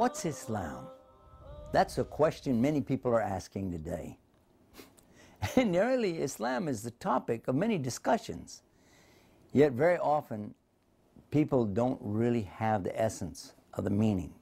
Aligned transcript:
What's 0.00 0.24
Islam? 0.24 0.86
That's 1.72 1.98
a 1.98 2.04
question 2.04 2.58
many 2.58 2.80
people 2.80 3.10
are 3.10 3.20
asking 3.20 3.70
today. 3.70 4.16
And 5.56 5.70
nearly 5.72 6.22
Islam 6.22 6.68
is 6.68 6.82
the 6.82 6.92
topic 6.92 7.46
of 7.48 7.54
many 7.54 7.76
discussions. 7.76 8.62
Yet 9.52 9.72
very 9.72 9.98
often 9.98 10.54
people 11.30 11.66
don't 11.66 11.98
really 12.00 12.44
have 12.44 12.82
the 12.82 12.98
essence 12.98 13.52
of 13.74 13.84
the 13.84 13.90
meaning. 13.90 14.32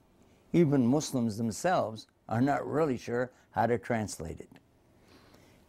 Even 0.53 0.87
Muslims 0.87 1.35
themselves 1.35 2.07
are 2.29 2.39
not 2.39 2.65
really 2.65 2.97
sure 2.97 3.29
how 3.51 3.65
to 3.65 3.77
translate 3.77 4.39
it. 4.39 4.59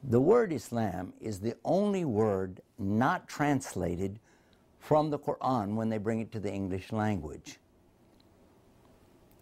The 0.05 0.21
word 0.21 0.53
Islam 0.53 1.15
is 1.21 1.41
the 1.41 1.57
only 1.65 2.05
word 2.05 2.61
not 2.79 3.27
translated 3.27 4.21
from 4.79 5.11
the 5.11 5.19
Quran 5.19 5.75
when 5.75 5.89
they 5.89 5.99
bring 5.99 6.21
it 6.21 6.31
to 6.31 6.39
the 6.39 6.53
English 6.53 6.93
language. 6.93 7.59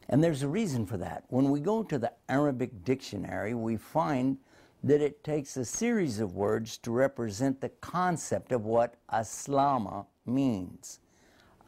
And 0.08 0.24
there's 0.24 0.42
a 0.42 0.48
reason 0.48 0.86
for 0.86 0.96
that. 0.96 1.24
When 1.28 1.50
we 1.50 1.60
go 1.60 1.82
to 1.82 1.98
the 1.98 2.12
Arabic 2.28 2.84
dictionary, 2.84 3.54
we 3.54 3.76
find 3.76 4.38
that 4.82 5.02
it 5.02 5.24
takes 5.24 5.56
a 5.56 5.64
series 5.64 6.20
of 6.20 6.34
words 6.34 6.78
to 6.78 6.90
represent 6.90 7.60
the 7.60 7.68
concept 7.68 8.52
of 8.52 8.64
what 8.64 8.94
aslama 9.12 10.06
means. 10.24 11.00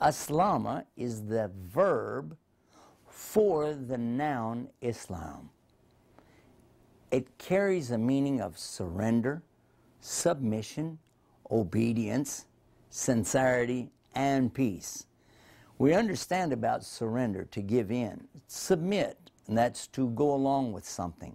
Aslama 0.01 0.85
is 0.97 1.27
the 1.27 1.51
verb 1.55 2.37
for 3.09 3.75
the 3.75 3.99
noun 3.99 4.69
Islam. 4.81 5.51
It 7.11 7.37
carries 7.39 7.91
a 7.91 7.99
meaning 7.99 8.41
of 8.41 8.57
surrender, 8.57 9.43
submission, 10.01 10.99
obedience, 11.51 12.47
sincerity, 12.89 13.91
and 14.15 14.55
peace. 14.55 15.07
We 15.81 15.95
understand 15.95 16.53
about 16.53 16.85
surrender, 16.85 17.47
to 17.53 17.63
give 17.63 17.91
in, 17.91 18.29
submit, 18.49 19.17
and 19.47 19.57
that's 19.57 19.87
to 19.87 20.11
go 20.11 20.35
along 20.35 20.73
with 20.73 20.87
something, 20.87 21.35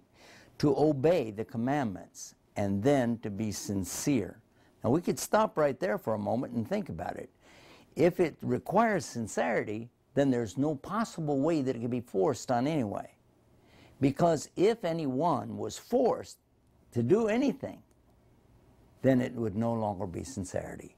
to 0.58 0.72
obey 0.78 1.32
the 1.32 1.44
commandments, 1.44 2.36
and 2.54 2.80
then 2.80 3.18
to 3.24 3.30
be 3.30 3.50
sincere. 3.50 4.38
Now 4.84 4.90
we 4.90 5.00
could 5.00 5.18
stop 5.18 5.58
right 5.58 5.80
there 5.80 5.98
for 5.98 6.14
a 6.14 6.18
moment 6.18 6.52
and 6.52 6.66
think 6.66 6.90
about 6.90 7.16
it. 7.16 7.28
If 7.96 8.20
it 8.20 8.36
requires 8.40 9.04
sincerity, 9.04 9.88
then 10.14 10.30
there's 10.30 10.56
no 10.56 10.76
possible 10.76 11.40
way 11.40 11.60
that 11.62 11.74
it 11.74 11.80
could 11.80 11.90
be 11.90 12.00
forced 12.00 12.52
on 12.52 12.68
anyway. 12.68 13.16
Because 14.00 14.48
if 14.54 14.84
anyone 14.84 15.56
was 15.56 15.76
forced 15.76 16.38
to 16.92 17.02
do 17.02 17.26
anything, 17.26 17.82
then 19.02 19.20
it 19.20 19.32
would 19.34 19.56
no 19.56 19.72
longer 19.72 20.06
be 20.06 20.22
sincerity. 20.22 20.95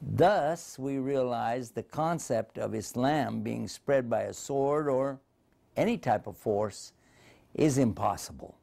Thus, 0.00 0.78
we 0.78 0.98
realize 0.98 1.70
the 1.70 1.82
concept 1.82 2.58
of 2.58 2.74
Islam 2.74 3.42
being 3.42 3.66
spread 3.66 4.08
by 4.08 4.22
a 4.22 4.32
sword 4.32 4.88
or 4.88 5.20
any 5.76 5.98
type 5.98 6.26
of 6.26 6.36
force 6.36 6.92
is 7.54 7.78
impossible 7.78 8.56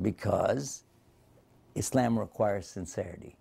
because 0.00 0.84
Islam 1.74 2.18
requires 2.18 2.66
sincerity. 2.66 3.36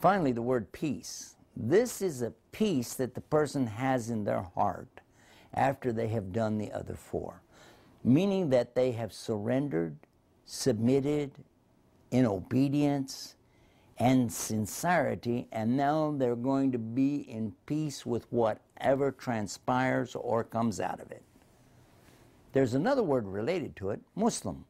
Finally, 0.00 0.32
the 0.32 0.42
word 0.42 0.70
peace. 0.72 1.36
This 1.56 2.02
is 2.02 2.22
a 2.22 2.32
peace 2.50 2.94
that 2.94 3.14
the 3.14 3.20
person 3.20 3.66
has 3.66 4.10
in 4.10 4.24
their 4.24 4.42
heart 4.54 5.00
after 5.54 5.92
they 5.92 6.08
have 6.08 6.32
done 6.32 6.58
the 6.58 6.72
other 6.72 6.94
four 6.94 7.42
meaning 8.04 8.50
that 8.50 8.74
they 8.74 8.92
have 8.92 9.12
surrendered, 9.12 9.96
submitted 10.44 11.30
in 12.10 12.26
obedience 12.26 13.36
and 14.02 14.32
sincerity, 14.32 15.46
and 15.52 15.76
now 15.76 16.12
they're 16.18 16.34
going 16.34 16.72
to 16.72 16.78
be 16.78 17.18
in 17.18 17.54
peace 17.66 18.04
with 18.04 18.26
whatever 18.32 19.12
transpires 19.12 20.16
or 20.16 20.42
comes 20.42 20.80
out 20.80 20.98
of 20.98 21.12
it. 21.12 21.22
There's 22.52 22.74
another 22.74 23.04
word 23.04 23.28
related 23.28 23.76
to 23.76 23.90
it 23.90 24.00
Muslim. 24.16 24.64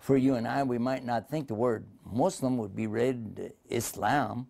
For 0.00 0.16
you 0.16 0.34
and 0.34 0.48
I, 0.48 0.64
we 0.64 0.78
might 0.78 1.04
not 1.04 1.30
think 1.30 1.46
the 1.46 1.54
word 1.54 1.86
Muslim 2.04 2.56
would 2.58 2.74
be 2.74 2.88
related 2.88 3.36
to 3.36 3.52
Islam, 3.70 4.48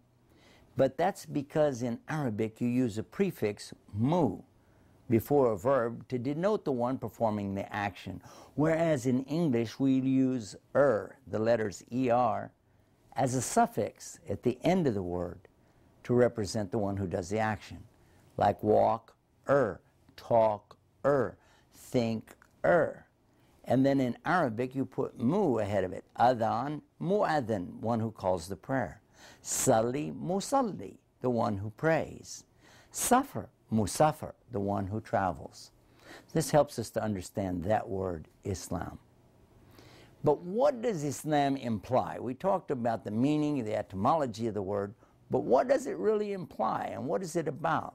but 0.78 0.96
that's 0.96 1.26
because 1.26 1.82
in 1.82 1.98
Arabic 2.08 2.62
you 2.62 2.68
use 2.68 2.96
a 2.96 3.02
prefix 3.02 3.74
mu 3.92 4.38
before 5.10 5.52
a 5.52 5.58
verb 5.58 6.08
to 6.08 6.18
denote 6.18 6.64
the 6.64 6.72
one 6.72 6.96
performing 6.96 7.54
the 7.54 7.70
action. 7.70 8.22
Whereas 8.54 9.04
in 9.04 9.24
English 9.24 9.78
we 9.78 9.92
use 9.92 10.56
er, 10.74 11.18
the 11.26 11.38
letters 11.38 11.84
er, 11.92 12.50
as 13.16 13.34
a 13.34 13.42
suffix 13.42 14.18
at 14.28 14.42
the 14.42 14.58
end 14.62 14.86
of 14.86 14.94
the 14.94 15.02
word 15.02 15.40
to 16.04 16.14
represent 16.14 16.70
the 16.70 16.78
one 16.78 16.96
who 16.96 17.06
does 17.06 17.28
the 17.28 17.38
action. 17.38 17.78
Like 18.36 18.62
walk 18.62 19.14
er, 19.48 19.80
talk 20.16 20.76
er, 21.04 21.36
think 21.72 22.34
er. 22.64 23.06
And 23.64 23.84
then 23.84 24.00
in 24.00 24.16
Arabic 24.24 24.74
you 24.74 24.84
put 24.84 25.18
mu 25.18 25.58
ahead 25.58 25.84
of 25.84 25.92
it. 25.92 26.04
Adhan, 26.18 26.82
mu'adhan, 27.00 27.80
one 27.80 28.00
who 28.00 28.10
calls 28.10 28.48
the 28.48 28.56
prayer. 28.56 29.00
Salli, 29.42 30.12
musalli, 30.14 30.98
the 31.20 31.30
one 31.30 31.56
who 31.56 31.70
prays. 31.70 32.44
Safar, 32.90 33.48
Musafir, 33.72 34.32
the 34.52 34.60
one 34.60 34.86
who 34.86 35.00
travels. 35.00 35.70
This 36.32 36.50
helps 36.50 36.78
us 36.78 36.90
to 36.90 37.02
understand 37.02 37.64
that 37.64 37.88
word, 37.88 38.28
Islam. 38.44 38.98
But 40.24 40.40
what 40.40 40.80
does 40.80 41.04
Islam 41.04 41.56
imply? 41.58 42.18
We 42.18 42.32
talked 42.32 42.70
about 42.70 43.04
the 43.04 43.10
meaning, 43.10 43.62
the 43.62 43.76
etymology 43.76 44.46
of 44.46 44.54
the 44.54 44.62
word, 44.62 44.94
but 45.30 45.40
what 45.40 45.68
does 45.68 45.86
it 45.86 45.98
really 45.98 46.32
imply 46.32 46.90
and 46.92 47.06
what 47.06 47.22
is 47.22 47.36
it 47.36 47.46
about? 47.46 47.94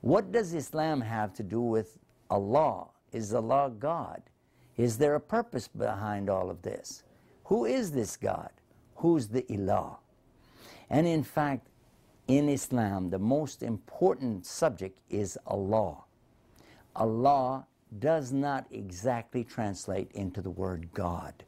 What 0.00 0.32
does 0.32 0.54
Islam 0.54 1.00
have 1.00 1.32
to 1.34 1.44
do 1.44 1.60
with 1.60 1.98
Allah? 2.28 2.88
Is 3.12 3.32
Allah 3.32 3.70
God? 3.78 4.22
Is 4.76 4.98
there 4.98 5.14
a 5.14 5.20
purpose 5.20 5.68
behind 5.68 6.28
all 6.28 6.50
of 6.50 6.62
this? 6.62 7.04
Who 7.44 7.64
is 7.64 7.92
this 7.92 8.16
God? 8.16 8.50
Who's 8.96 9.28
the 9.28 9.42
Ilah? 9.42 9.98
And 10.90 11.06
in 11.06 11.22
fact, 11.22 11.68
in 12.26 12.48
Islam, 12.48 13.10
the 13.10 13.18
most 13.18 13.62
important 13.62 14.46
subject 14.46 14.98
is 15.10 15.38
Allah. 15.46 15.98
Allah 16.96 17.66
does 17.98 18.32
not 18.32 18.66
exactly 18.70 19.44
translate 19.44 20.10
into 20.12 20.40
the 20.40 20.50
word 20.50 20.88
God. 20.92 21.44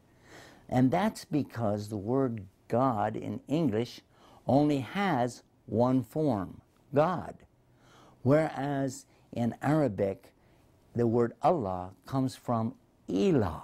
And 0.68 0.90
that's 0.90 1.24
because 1.24 1.88
the 1.88 1.96
word 1.96 2.46
God 2.68 3.16
in 3.16 3.40
English 3.48 4.00
only 4.46 4.80
has 4.80 5.42
one 5.66 6.02
form, 6.02 6.60
God. 6.94 7.34
Whereas 8.22 9.06
in 9.32 9.54
Arabic, 9.62 10.32
the 10.94 11.06
word 11.06 11.32
Allah 11.42 11.90
comes 12.06 12.36
from 12.36 12.74
Ilah. 13.08 13.62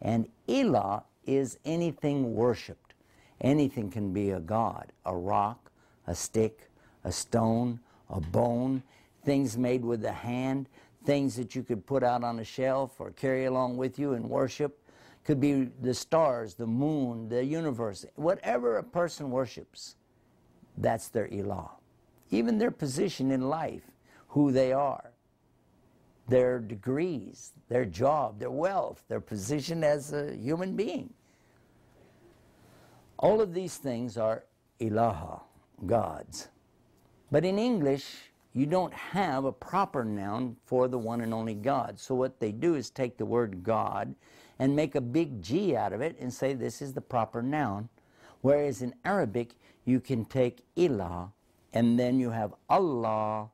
And 0.00 0.28
Ilah 0.48 1.04
is 1.26 1.58
anything 1.64 2.34
worshiped. 2.34 2.94
Anything 3.40 3.90
can 3.90 4.12
be 4.12 4.30
a 4.30 4.40
God, 4.40 4.92
a 5.06 5.16
rock, 5.16 5.70
a 6.06 6.14
stick, 6.14 6.70
a 7.04 7.12
stone, 7.12 7.80
a 8.10 8.20
bone, 8.20 8.82
things 9.24 9.56
made 9.56 9.84
with 9.84 10.02
the 10.02 10.12
hand, 10.12 10.68
things 11.04 11.36
that 11.36 11.54
you 11.54 11.62
could 11.62 11.86
put 11.86 12.02
out 12.02 12.22
on 12.22 12.38
a 12.38 12.44
shelf 12.44 13.00
or 13.00 13.10
carry 13.10 13.46
along 13.46 13.76
with 13.76 13.98
you 13.98 14.12
and 14.12 14.28
worship. 14.28 14.78
Could 15.24 15.40
be 15.40 15.70
the 15.80 15.94
stars, 15.94 16.54
the 16.54 16.66
moon, 16.66 17.28
the 17.28 17.44
universe, 17.44 18.06
whatever 18.16 18.78
a 18.78 18.82
person 18.82 19.30
worships, 19.30 19.96
that's 20.78 21.08
their 21.08 21.28
ilah. 21.28 21.70
Even 22.30 22.58
their 22.58 22.70
position 22.70 23.30
in 23.30 23.48
life, 23.48 23.90
who 24.28 24.50
they 24.50 24.72
are, 24.72 25.12
their 26.28 26.58
degrees, 26.58 27.52
their 27.68 27.84
job, 27.84 28.38
their 28.38 28.50
wealth, 28.50 29.04
their 29.08 29.20
position 29.20 29.84
as 29.84 30.12
a 30.12 30.34
human 30.34 30.76
being. 30.76 31.12
All 33.18 33.40
of 33.40 33.52
these 33.52 33.76
things 33.76 34.16
are 34.16 34.44
ilaha 34.78 35.40
gods. 35.86 36.48
But 37.30 37.44
in 37.44 37.58
English, 37.58 38.16
you 38.52 38.66
don't 38.66 38.92
have 38.92 39.44
a 39.44 39.52
proper 39.52 40.04
noun 40.04 40.56
for 40.64 40.88
the 40.88 40.98
one 40.98 41.20
and 41.20 41.32
only 41.32 41.54
God. 41.54 41.98
So 41.98 42.14
what 42.14 42.40
they 42.40 42.52
do 42.52 42.74
is 42.74 42.90
take 42.90 43.16
the 43.16 43.26
word 43.26 43.62
God 43.62 44.14
and 44.60 44.76
make 44.76 44.94
a 44.94 45.00
big 45.00 45.42
G 45.42 45.74
out 45.74 45.94
of 45.94 46.02
it 46.02 46.16
and 46.20 46.32
say 46.32 46.52
this 46.52 46.82
is 46.82 46.92
the 46.92 47.00
proper 47.00 47.42
noun. 47.42 47.88
Whereas 48.42 48.82
in 48.82 48.94
Arabic, 49.06 49.54
you 49.86 50.00
can 50.00 50.26
take 50.26 50.60
ilah 50.76 51.32
and 51.72 51.98
then 51.98 52.20
you 52.20 52.30
have 52.30 52.54
Allah 52.68 53.48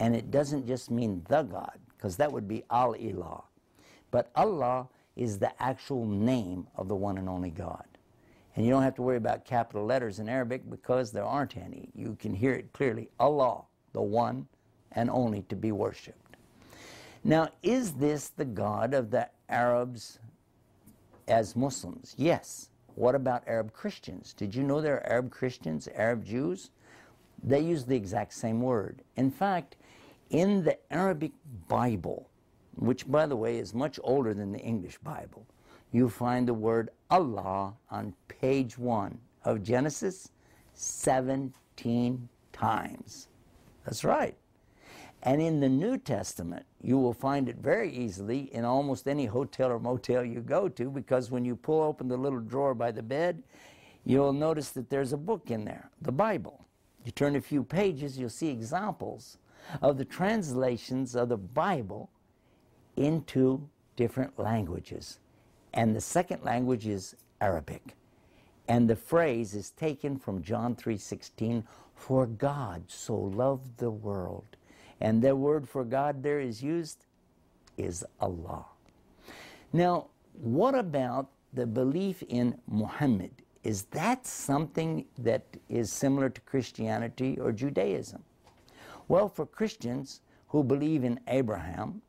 and 0.00 0.16
it 0.16 0.32
doesn't 0.32 0.66
just 0.66 0.90
mean 0.90 1.24
the 1.28 1.42
God 1.44 1.78
because 1.96 2.16
that 2.16 2.30
would 2.30 2.48
be 2.48 2.64
al-ilah. 2.70 3.44
But 4.10 4.30
Allah 4.34 4.88
is 5.14 5.38
the 5.38 5.62
actual 5.62 6.04
name 6.04 6.66
of 6.74 6.88
the 6.88 6.96
one 6.96 7.18
and 7.18 7.28
only 7.28 7.50
God. 7.50 7.86
And 8.56 8.64
you 8.64 8.72
don't 8.72 8.82
have 8.82 8.96
to 8.96 9.02
worry 9.02 9.16
about 9.18 9.44
capital 9.44 9.84
letters 9.84 10.18
in 10.18 10.28
Arabic 10.28 10.68
because 10.68 11.12
there 11.12 11.24
aren't 11.24 11.56
any. 11.56 11.90
You 11.94 12.16
can 12.18 12.34
hear 12.34 12.52
it 12.52 12.72
clearly 12.72 13.10
Allah, 13.20 13.62
the 13.92 14.02
one 14.02 14.48
and 14.92 15.08
only 15.08 15.42
to 15.42 15.56
be 15.56 15.70
worshiped. 15.70 16.36
Now, 17.22 17.48
is 17.62 17.92
this 17.94 18.28
the 18.28 18.44
God 18.44 18.94
of 18.94 19.10
the 19.10 19.28
Arabs 19.48 20.18
as 21.28 21.56
Muslims? 21.56 22.14
Yes. 22.16 22.70
What 22.94 23.14
about 23.14 23.46
Arab 23.46 23.72
Christians? 23.72 24.32
Did 24.32 24.54
you 24.54 24.62
know 24.62 24.80
there 24.80 24.96
are 24.96 25.06
Arab 25.06 25.30
Christians, 25.30 25.88
Arab 25.94 26.24
Jews? 26.24 26.70
They 27.42 27.60
use 27.60 27.84
the 27.84 27.96
exact 27.96 28.32
same 28.32 28.60
word. 28.60 29.02
In 29.16 29.30
fact, 29.30 29.76
In 30.30 30.64
the 30.64 30.76
Arabic 30.90 31.32
Bible, 31.68 32.28
which 32.74 33.08
by 33.08 33.26
the 33.26 33.36
way 33.36 33.58
is 33.58 33.72
much 33.72 34.00
older 34.02 34.34
than 34.34 34.50
the 34.50 34.58
English 34.58 34.98
Bible, 34.98 35.46
you 35.92 36.08
find 36.08 36.48
the 36.48 36.54
word 36.54 36.90
Allah 37.10 37.74
on 37.90 38.12
page 38.26 38.76
one 38.76 39.18
of 39.44 39.62
Genesis 39.62 40.30
17 40.74 42.28
times. 42.52 43.28
That's 43.84 44.02
right. 44.02 44.36
And 45.22 45.42
in 45.42 45.60
the 45.60 45.68
New 45.68 45.98
Testament, 45.98 46.66
you 46.80 46.98
will 46.98 47.12
find 47.12 47.48
it 47.48 47.56
very 47.56 47.92
easily 47.92 48.54
in 48.54 48.64
almost 48.64 49.08
any 49.08 49.26
hotel 49.26 49.72
or 49.72 49.80
motel 49.80 50.24
you 50.24 50.40
go 50.40 50.68
to 50.68 50.90
because 50.90 51.30
when 51.30 51.44
you 51.44 51.56
pull 51.56 51.82
open 51.82 52.08
the 52.08 52.16
little 52.16 52.40
drawer 52.40 52.74
by 52.74 52.92
the 52.92 53.02
bed, 53.02 53.42
you'll 54.04 54.32
notice 54.32 54.70
that 54.70 54.88
there's 54.88 55.12
a 55.12 55.16
book 55.16 55.50
in 55.50 55.64
there, 55.64 55.90
the 56.00 56.12
Bible. 56.12 56.64
You 57.04 57.12
turn 57.12 57.36
a 57.36 57.40
few 57.40 57.64
pages, 57.64 58.18
you'll 58.18 58.30
see 58.30 58.48
examples 58.48 59.38
of 59.82 59.98
the 59.98 60.04
translations 60.04 61.16
of 61.16 61.28
the 61.28 61.36
Bible 61.36 62.10
into 62.96 63.68
different 63.96 64.38
languages. 64.38 65.18
And 65.74 65.94
the 65.94 66.00
second 66.00 66.44
language 66.44 66.86
is 66.86 67.16
Arabic. 67.40 67.96
And 68.68 68.88
the 68.88 68.96
phrase 68.96 69.54
is 69.54 69.70
taken 69.70 70.18
from 70.18 70.42
John 70.42 70.74
3:16, 70.74 71.64
for 71.94 72.26
God 72.26 72.84
so 72.88 73.16
loved 73.16 73.78
the 73.78 73.90
world. 73.90 74.56
And 75.00 75.22
the 75.22 75.36
word 75.36 75.68
for 75.68 75.84
God 75.84 76.22
there 76.22 76.40
is 76.40 76.62
used 76.62 77.06
is 77.76 78.04
Allah. 78.20 78.64
Now, 79.72 80.06
what 80.32 80.74
about 80.74 81.30
the 81.52 81.66
belief 81.66 82.22
in 82.28 82.58
Muhammad? 82.66 83.30
Is 83.62 83.82
that 83.84 84.26
something 84.26 85.06
that 85.18 85.44
is 85.68 85.90
similar 85.90 86.28
to 86.30 86.40
Christianity 86.42 87.38
or 87.40 87.52
Judaism? 87.52 88.22
Well, 89.08 89.28
for 89.28 89.46
Christians 89.46 90.20
who 90.48 90.62
believe 90.62 91.04
in 91.04 91.20
Abraham, 91.26 92.02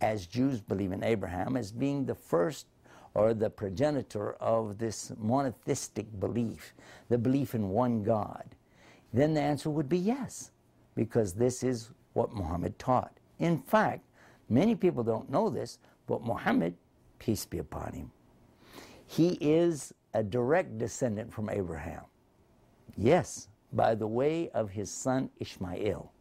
as 0.00 0.26
Jews 0.26 0.60
believe 0.60 0.92
in 0.92 1.02
Abraham, 1.04 1.56
as 1.56 1.72
being 1.72 2.04
the 2.04 2.14
first 2.14 2.66
or 3.14 3.34
the 3.34 3.50
progenitor 3.50 4.34
of 4.34 4.78
this 4.78 5.12
monotheistic 5.18 6.20
belief, 6.20 6.74
the 7.08 7.18
belief 7.18 7.54
in 7.54 7.70
one 7.70 8.02
God, 8.02 8.54
then 9.12 9.34
the 9.34 9.40
answer 9.40 9.70
would 9.70 9.88
be 9.88 9.98
yes, 9.98 10.52
because 10.94 11.34
this 11.34 11.62
is 11.62 11.90
what 12.12 12.32
Muhammad 12.34 12.78
taught. 12.78 13.12
In 13.38 13.58
fact, 13.58 14.04
many 14.48 14.74
people 14.74 15.02
don't 15.02 15.30
know 15.30 15.50
this, 15.50 15.78
but 16.06 16.24
Muhammad, 16.24 16.74
peace 17.18 17.44
be 17.44 17.58
upon 17.58 17.92
him, 17.92 18.10
he 19.06 19.38
is 19.40 19.92
a 20.14 20.22
direct 20.22 20.78
descendant 20.78 21.32
from 21.32 21.48
Abraham. 21.48 22.02
Yes, 22.96 23.48
by 23.72 23.94
the 23.94 24.06
way 24.06 24.50
of 24.50 24.70
his 24.70 24.90
son 24.90 25.30
Ishmael. 25.38 26.12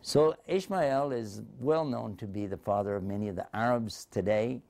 So 0.00 0.36
Ishmael 0.46 1.12
is 1.12 1.42
well 1.58 1.84
known 1.84 2.16
to 2.16 2.26
be 2.26 2.46
the 2.46 2.56
father 2.56 2.96
of 2.96 3.02
many 3.02 3.28
of 3.28 3.36
the 3.36 3.46
Arabs 3.54 4.06
today, 4.10 4.62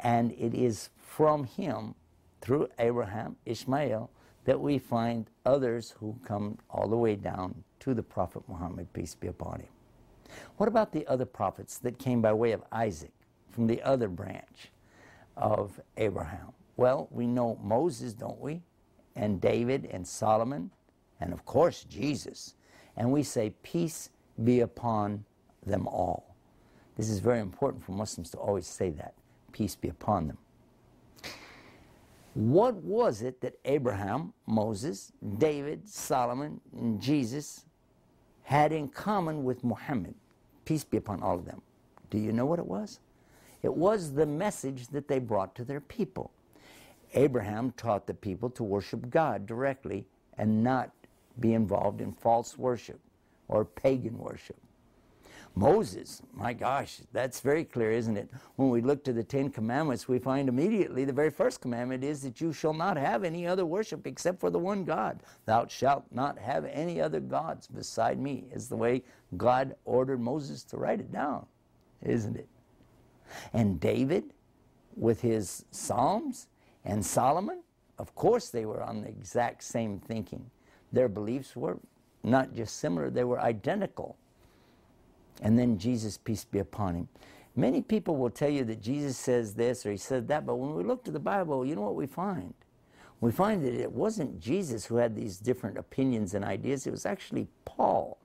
and 0.00 0.32
it 0.32 0.54
is 0.54 0.90
from 0.96 1.44
him, 1.44 1.94
through 2.40 2.68
Abraham, 2.78 3.36
Ishmael, 3.44 4.10
that 4.46 4.60
we 4.60 4.78
find 4.78 5.28
others 5.44 5.94
who 6.00 6.16
come 6.24 6.56
all 6.70 6.88
the 6.88 6.96
way 6.96 7.16
down 7.16 7.64
to 7.80 7.94
the 7.94 8.02
Prophet 8.02 8.42
Muhammad, 8.48 8.92
peace 8.92 9.14
be 9.14 9.26
upon 9.26 9.60
him. 9.60 9.68
What 10.56 10.68
about 10.68 10.92
the 10.92 11.06
other 11.06 11.26
prophets 11.26 11.78
that 11.78 11.98
came 11.98 12.22
by 12.22 12.32
way 12.32 12.52
of 12.52 12.62
Isaac 12.72 13.12
from 13.50 13.66
the 13.66 13.82
other 13.82 14.08
branch 14.08 14.70
of 15.36 15.80
Abraham? 15.96 16.52
Well, 16.76 17.08
we 17.10 17.26
know 17.26 17.58
Moses, 17.62 18.12
don't 18.12 18.40
we? 18.40 18.62
And 19.16 19.40
David 19.40 19.88
and 19.92 20.06
Solomon, 20.06 20.70
and 21.20 21.32
of 21.32 21.44
course 21.44 21.84
Jesus. 21.84 22.54
And 22.96 23.12
we 23.12 23.22
say, 23.22 23.50
Peace 23.62 24.10
be 24.44 24.60
upon 24.60 25.24
them 25.64 25.88
all. 25.88 26.36
This 26.96 27.08
is 27.08 27.18
very 27.18 27.40
important 27.40 27.84
for 27.84 27.92
Muslims 27.92 28.30
to 28.30 28.38
always 28.38 28.66
say 28.66 28.90
that. 28.90 29.14
Peace 29.52 29.74
be 29.74 29.88
upon 29.88 30.28
them. 30.28 30.38
What 32.36 32.74
was 32.74 33.22
it 33.22 33.40
that 33.40 33.54
Abraham, 33.64 34.34
Moses, 34.46 35.10
David, 35.38 35.88
Solomon, 35.88 36.60
and 36.76 37.00
Jesus 37.00 37.64
had 38.42 38.72
in 38.72 38.88
common 38.88 39.42
with 39.42 39.64
Muhammad? 39.64 40.14
Peace 40.66 40.84
be 40.84 40.98
upon 40.98 41.22
all 41.22 41.36
of 41.36 41.46
them. 41.46 41.62
Do 42.10 42.18
you 42.18 42.32
know 42.32 42.44
what 42.44 42.58
it 42.58 42.66
was? 42.66 43.00
It 43.62 43.74
was 43.74 44.12
the 44.12 44.26
message 44.26 44.88
that 44.88 45.08
they 45.08 45.18
brought 45.18 45.54
to 45.54 45.64
their 45.64 45.80
people. 45.80 46.30
Abraham 47.14 47.70
taught 47.70 48.06
the 48.06 48.12
people 48.12 48.50
to 48.50 48.62
worship 48.62 49.08
God 49.08 49.46
directly 49.46 50.06
and 50.36 50.62
not 50.62 50.90
be 51.40 51.54
involved 51.54 52.02
in 52.02 52.12
false 52.12 52.58
worship 52.58 53.00
or 53.48 53.64
pagan 53.64 54.18
worship. 54.18 54.58
Moses, 55.58 56.20
my 56.34 56.52
gosh, 56.52 57.00
that's 57.14 57.40
very 57.40 57.64
clear, 57.64 57.90
isn't 57.90 58.18
it? 58.18 58.30
When 58.56 58.68
we 58.68 58.82
look 58.82 59.02
to 59.04 59.14
the 59.14 59.24
Ten 59.24 59.48
Commandments, 59.48 60.06
we 60.06 60.18
find 60.18 60.50
immediately 60.50 61.06
the 61.06 61.14
very 61.14 61.30
first 61.30 61.62
commandment 61.62 62.04
is 62.04 62.20
that 62.22 62.42
you 62.42 62.52
shall 62.52 62.74
not 62.74 62.98
have 62.98 63.24
any 63.24 63.46
other 63.46 63.64
worship 63.64 64.06
except 64.06 64.38
for 64.38 64.50
the 64.50 64.58
one 64.58 64.84
God. 64.84 65.22
Thou 65.46 65.66
shalt 65.66 66.04
not 66.12 66.38
have 66.38 66.66
any 66.66 67.00
other 67.00 67.20
gods 67.20 67.68
beside 67.68 68.18
me, 68.18 68.44
is 68.52 68.68
the 68.68 68.76
way 68.76 69.02
God 69.38 69.74
ordered 69.86 70.20
Moses 70.20 70.62
to 70.64 70.76
write 70.76 71.00
it 71.00 71.10
down, 71.10 71.46
isn't 72.02 72.36
it? 72.36 72.48
And 73.54 73.80
David, 73.80 74.34
with 74.94 75.22
his 75.22 75.64
Psalms, 75.70 76.48
and 76.84 77.04
Solomon, 77.04 77.62
of 77.98 78.14
course, 78.14 78.50
they 78.50 78.66
were 78.66 78.82
on 78.82 79.00
the 79.00 79.08
exact 79.08 79.64
same 79.64 80.00
thinking. 80.00 80.50
Their 80.92 81.08
beliefs 81.08 81.56
were 81.56 81.78
not 82.22 82.54
just 82.54 82.76
similar, 82.76 83.08
they 83.08 83.24
were 83.24 83.40
identical. 83.40 84.18
And 85.42 85.58
then 85.58 85.78
Jesus, 85.78 86.18
peace 86.18 86.44
be 86.44 86.58
upon 86.58 86.94
him. 86.94 87.08
Many 87.54 87.80
people 87.80 88.16
will 88.16 88.30
tell 88.30 88.50
you 88.50 88.64
that 88.64 88.82
Jesus 88.82 89.16
says 89.16 89.54
this 89.54 89.86
or 89.86 89.90
he 89.90 89.96
said 89.96 90.28
that, 90.28 90.44
but 90.44 90.56
when 90.56 90.74
we 90.74 90.84
look 90.84 91.04
to 91.04 91.10
the 91.10 91.18
Bible, 91.18 91.64
you 91.64 91.74
know 91.74 91.82
what 91.82 91.94
we 91.94 92.06
find? 92.06 92.52
We 93.20 93.32
find 93.32 93.64
that 93.64 93.74
it 93.74 93.92
wasn't 93.92 94.40
Jesus 94.40 94.84
who 94.86 94.96
had 94.96 95.16
these 95.16 95.38
different 95.38 95.78
opinions 95.78 96.34
and 96.34 96.44
ideas, 96.44 96.86
it 96.86 96.90
was 96.90 97.06
actually 97.06 97.48
Paul. 97.64 98.18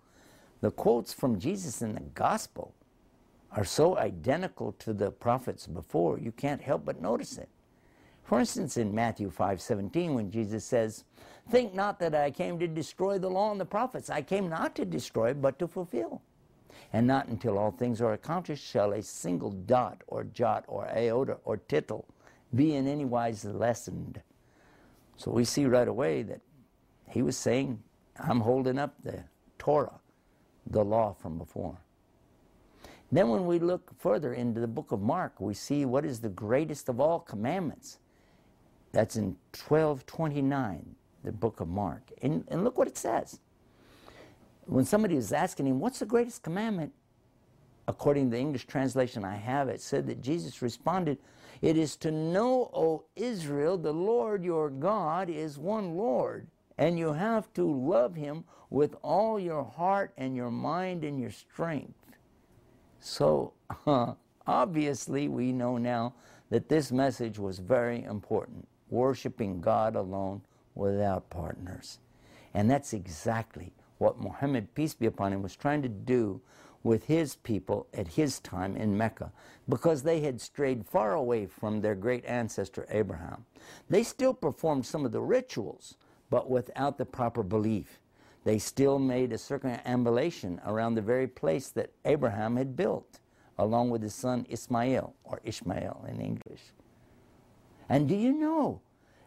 The 0.59 0.71
quotes 0.71 1.13
from 1.13 1.39
Jesus 1.39 1.81
in 1.81 1.95
the 1.95 2.01
gospel 2.01 2.73
are 3.51 3.63
so 3.63 3.97
identical 3.97 4.73
to 4.79 4.93
the 4.93 5.11
prophets 5.11 5.65
before, 5.65 6.19
you 6.19 6.31
can't 6.31 6.61
help 6.61 6.85
but 6.85 7.01
notice 7.01 7.37
it. 7.37 7.49
For 8.23 8.39
instance, 8.39 8.77
in 8.77 8.93
Matthew 8.93 9.29
5:17, 9.29 10.13
when 10.13 10.29
Jesus 10.31 10.63
says, 10.63 11.03
Think 11.49 11.73
not 11.73 11.99
that 11.99 12.15
I 12.15 12.31
came 12.31 12.59
to 12.59 12.67
destroy 12.67 13.17
the 13.17 13.29
law 13.29 13.51
and 13.51 13.59
the 13.59 13.65
prophets. 13.65 14.09
I 14.09 14.21
came 14.21 14.47
not 14.49 14.75
to 14.75 14.85
destroy, 14.85 15.33
but 15.33 15.59
to 15.59 15.67
fulfill. 15.67 16.21
And 16.93 17.07
not 17.07 17.27
until 17.27 17.57
all 17.57 17.71
things 17.71 18.01
are 18.01 18.13
accomplished 18.13 18.65
shall 18.65 18.93
a 18.93 19.01
single 19.01 19.51
dot 19.51 20.03
or 20.07 20.23
jot 20.23 20.65
or 20.67 20.87
iota 20.87 21.37
or 21.43 21.57
tittle 21.57 22.05
be 22.53 22.75
in 22.75 22.87
any 22.87 23.05
wise 23.05 23.45
lessened. 23.45 24.21
So 25.17 25.31
we 25.31 25.45
see 25.45 25.65
right 25.65 25.87
away 25.87 26.23
that 26.23 26.41
he 27.09 27.21
was 27.21 27.37
saying, 27.37 27.81
I'm 28.19 28.41
holding 28.41 28.77
up 28.79 28.95
the 29.03 29.23
Torah, 29.57 29.99
the 30.67 30.83
law 30.83 31.13
from 31.13 31.37
before. 31.37 31.77
Then 33.11 33.29
when 33.29 33.45
we 33.45 33.59
look 33.59 33.91
further 33.99 34.33
into 34.33 34.61
the 34.61 34.67
book 34.67 34.91
of 34.91 35.01
Mark, 35.01 35.39
we 35.39 35.53
see 35.53 35.85
what 35.85 36.05
is 36.05 36.21
the 36.21 36.29
greatest 36.29 36.87
of 36.87 36.99
all 36.99 37.19
commandments. 37.19 37.99
That's 38.93 39.15
in 39.15 39.37
1229 39.53 40.95
the 41.23 41.31
book 41.31 41.59
of 41.59 41.67
Mark. 41.67 42.11
And, 42.21 42.43
and 42.47 42.63
look 42.63 42.77
what 42.77 42.87
it 42.87 42.97
says. 42.97 43.39
When 44.65 44.85
somebody 44.85 45.15
was 45.15 45.33
asking 45.33 45.67
him, 45.67 45.79
What's 45.79 45.99
the 45.99 46.05
greatest 46.05 46.43
commandment? 46.43 46.93
According 47.87 48.29
to 48.29 48.35
the 48.35 48.41
English 48.41 48.67
translation 48.67 49.25
I 49.25 49.35
have, 49.35 49.67
it 49.67 49.81
said 49.81 50.07
that 50.07 50.21
Jesus 50.21 50.61
responded, 50.61 51.17
It 51.61 51.77
is 51.77 51.95
to 51.97 52.11
know, 52.11 52.69
O 52.73 53.03
Israel, 53.15 53.77
the 53.77 53.93
Lord 53.93 54.43
your 54.43 54.69
God 54.69 55.29
is 55.29 55.57
one 55.57 55.95
Lord, 55.95 56.47
and 56.77 56.97
you 56.97 57.13
have 57.13 57.51
to 57.53 57.69
love 57.69 58.15
him 58.15 58.43
with 58.69 58.95
all 59.01 59.39
your 59.39 59.63
heart 59.63 60.13
and 60.17 60.35
your 60.35 60.51
mind 60.51 61.03
and 61.03 61.19
your 61.19 61.31
strength. 61.31 61.93
So, 62.99 63.53
uh, 63.85 64.13
obviously, 64.47 65.27
we 65.27 65.51
know 65.51 65.77
now 65.77 66.13
that 66.49 66.69
this 66.69 66.91
message 66.91 67.39
was 67.39 67.59
very 67.59 68.03
important 68.03 68.67
worshiping 68.89 69.61
God 69.61 69.95
alone 69.95 70.41
without 70.75 71.29
partners. 71.29 71.99
And 72.53 72.69
that's 72.69 72.93
exactly 72.93 73.71
what 74.01 74.19
Muhammad, 74.19 74.73
peace 74.73 74.95
be 74.95 75.05
upon 75.05 75.31
him, 75.31 75.43
was 75.43 75.55
trying 75.55 75.83
to 75.83 75.87
do 75.87 76.41
with 76.83 77.05
his 77.05 77.35
people 77.35 77.85
at 77.93 78.07
his 78.07 78.39
time 78.39 78.75
in 78.75 78.97
Mecca 78.97 79.31
because 79.69 80.01
they 80.01 80.21
had 80.21 80.41
strayed 80.41 80.85
far 80.85 81.13
away 81.13 81.45
from 81.45 81.79
their 81.79 81.93
great 81.93 82.25
ancestor 82.25 82.87
Abraham. 82.89 83.45
They 83.89 84.01
still 84.01 84.33
performed 84.33 84.87
some 84.87 85.05
of 85.05 85.11
the 85.11 85.21
rituals, 85.21 85.95
but 86.31 86.49
without 86.49 86.97
the 86.97 87.05
proper 87.05 87.43
belief. 87.43 87.99
They 88.43 88.57
still 88.57 88.97
made 88.97 89.31
a 89.31 89.37
circumambulation 89.37 90.59
around 90.65 90.95
the 90.95 91.03
very 91.03 91.27
place 91.27 91.69
that 91.69 91.91
Abraham 92.03 92.55
had 92.55 92.75
built, 92.75 93.19
along 93.59 93.91
with 93.91 94.01
his 94.01 94.15
son 94.15 94.47
Ismail, 94.49 95.13
or 95.23 95.41
Ishmael 95.43 96.07
in 96.09 96.19
English. 96.19 96.63
And 97.87 98.09
do 98.09 98.15
you 98.15 98.33
know 98.33 98.81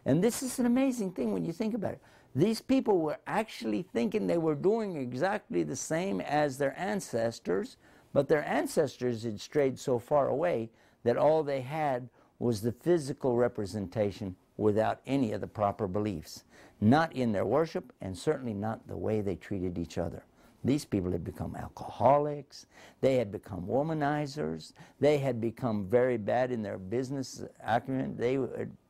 and 0.04 0.22
this 0.22 0.42
is 0.42 0.58
an 0.58 0.66
amazing 0.66 1.12
thing 1.12 1.32
when 1.32 1.44
you 1.44 1.52
think 1.52 1.74
about 1.74 1.92
it. 1.92 2.02
These 2.34 2.60
people 2.60 2.98
were 2.98 3.18
actually 3.26 3.82
thinking 3.82 4.26
they 4.26 4.38
were 4.38 4.56
doing 4.56 4.96
exactly 4.96 5.62
the 5.62 5.76
same 5.76 6.20
as 6.20 6.58
their 6.58 6.78
ancestors, 6.78 7.76
but 8.12 8.28
their 8.28 8.44
ancestors 8.44 9.22
had 9.22 9.40
strayed 9.40 9.78
so 9.78 9.98
far 9.98 10.28
away 10.28 10.70
that 11.04 11.16
all 11.16 11.42
they 11.42 11.60
had 11.60 12.08
was 12.38 12.60
the 12.60 12.72
physical 12.72 13.36
representation 13.36 14.34
without 14.56 15.00
any 15.06 15.32
of 15.32 15.40
the 15.40 15.46
proper 15.46 15.86
beliefs. 15.86 16.44
Not 16.80 17.12
in 17.12 17.32
their 17.32 17.46
worship, 17.46 17.92
and 18.00 18.16
certainly 18.16 18.54
not 18.54 18.86
the 18.88 18.96
way 18.96 19.20
they 19.20 19.36
treated 19.36 19.78
each 19.78 19.96
other. 19.96 20.24
These 20.64 20.84
people 20.84 21.12
had 21.12 21.24
become 21.24 21.54
alcoholics. 21.54 22.66
They 23.00 23.16
had 23.16 23.30
become 23.30 23.66
womanizers. 23.66 24.72
They 24.98 25.18
had 25.18 25.40
become 25.40 25.86
very 25.86 26.16
bad 26.16 26.50
in 26.50 26.62
their 26.62 26.78
business 26.78 27.44
acumen. 27.62 28.16
They, 28.16 28.38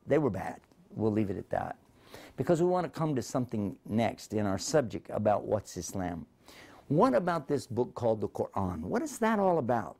they 0.07 0.17
were 0.17 0.29
bad. 0.29 0.61
We'll 0.91 1.11
leave 1.11 1.29
it 1.29 1.37
at 1.37 1.49
that. 1.49 1.75
Because 2.37 2.61
we 2.61 2.67
want 2.67 2.85
to 2.85 2.99
come 2.99 3.15
to 3.15 3.21
something 3.21 3.75
next 3.85 4.33
in 4.33 4.45
our 4.45 4.57
subject 4.57 5.09
about 5.13 5.45
what's 5.45 5.77
Islam. 5.77 6.25
What 6.87 7.13
about 7.15 7.47
this 7.47 7.65
book 7.65 7.95
called 7.95 8.21
the 8.21 8.27
Quran? 8.27 8.81
What 8.81 9.01
is 9.01 9.17
that 9.19 9.39
all 9.39 9.57
about? 9.57 9.97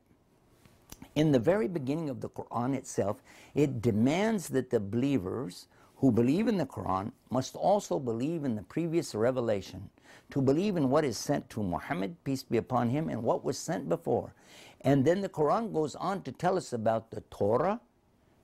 In 1.16 1.32
the 1.32 1.40
very 1.40 1.68
beginning 1.68 2.10
of 2.10 2.22
the 2.22 2.30
Quran 2.30 2.76
itself, 2.76 3.24
it 3.54 3.82
demands 3.82 4.50
that 4.50 4.70
the 4.70 4.80
believers 4.80 5.68
who 5.96 6.12
believe 6.12 6.48
in 6.48 6.58
the 6.58 6.66
Quran 6.66 7.12
must 7.30 7.56
also 7.56 8.00
believe 8.00 8.44
in 8.44 8.56
the 8.56 8.64
previous 8.64 9.16
revelation, 9.16 9.90
to 10.30 10.42
believe 10.42 10.76
in 10.76 10.90
what 10.90 11.06
is 11.06 11.18
sent 11.18 11.50
to 11.50 11.64
Muhammad, 11.64 12.16
peace 12.24 12.44
be 12.44 12.58
upon 12.58 12.90
him, 12.90 13.10
and 13.10 13.24
what 13.24 13.44
was 13.44 13.58
sent 13.58 13.88
before. 13.88 14.34
And 14.82 15.06
then 15.06 15.22
the 15.22 15.30
Quran 15.30 15.74
goes 15.74 15.96
on 15.96 16.22
to 16.24 16.32
tell 16.32 16.58
us 16.58 16.74
about 16.74 17.12
the 17.12 17.22
Torah, 17.32 17.80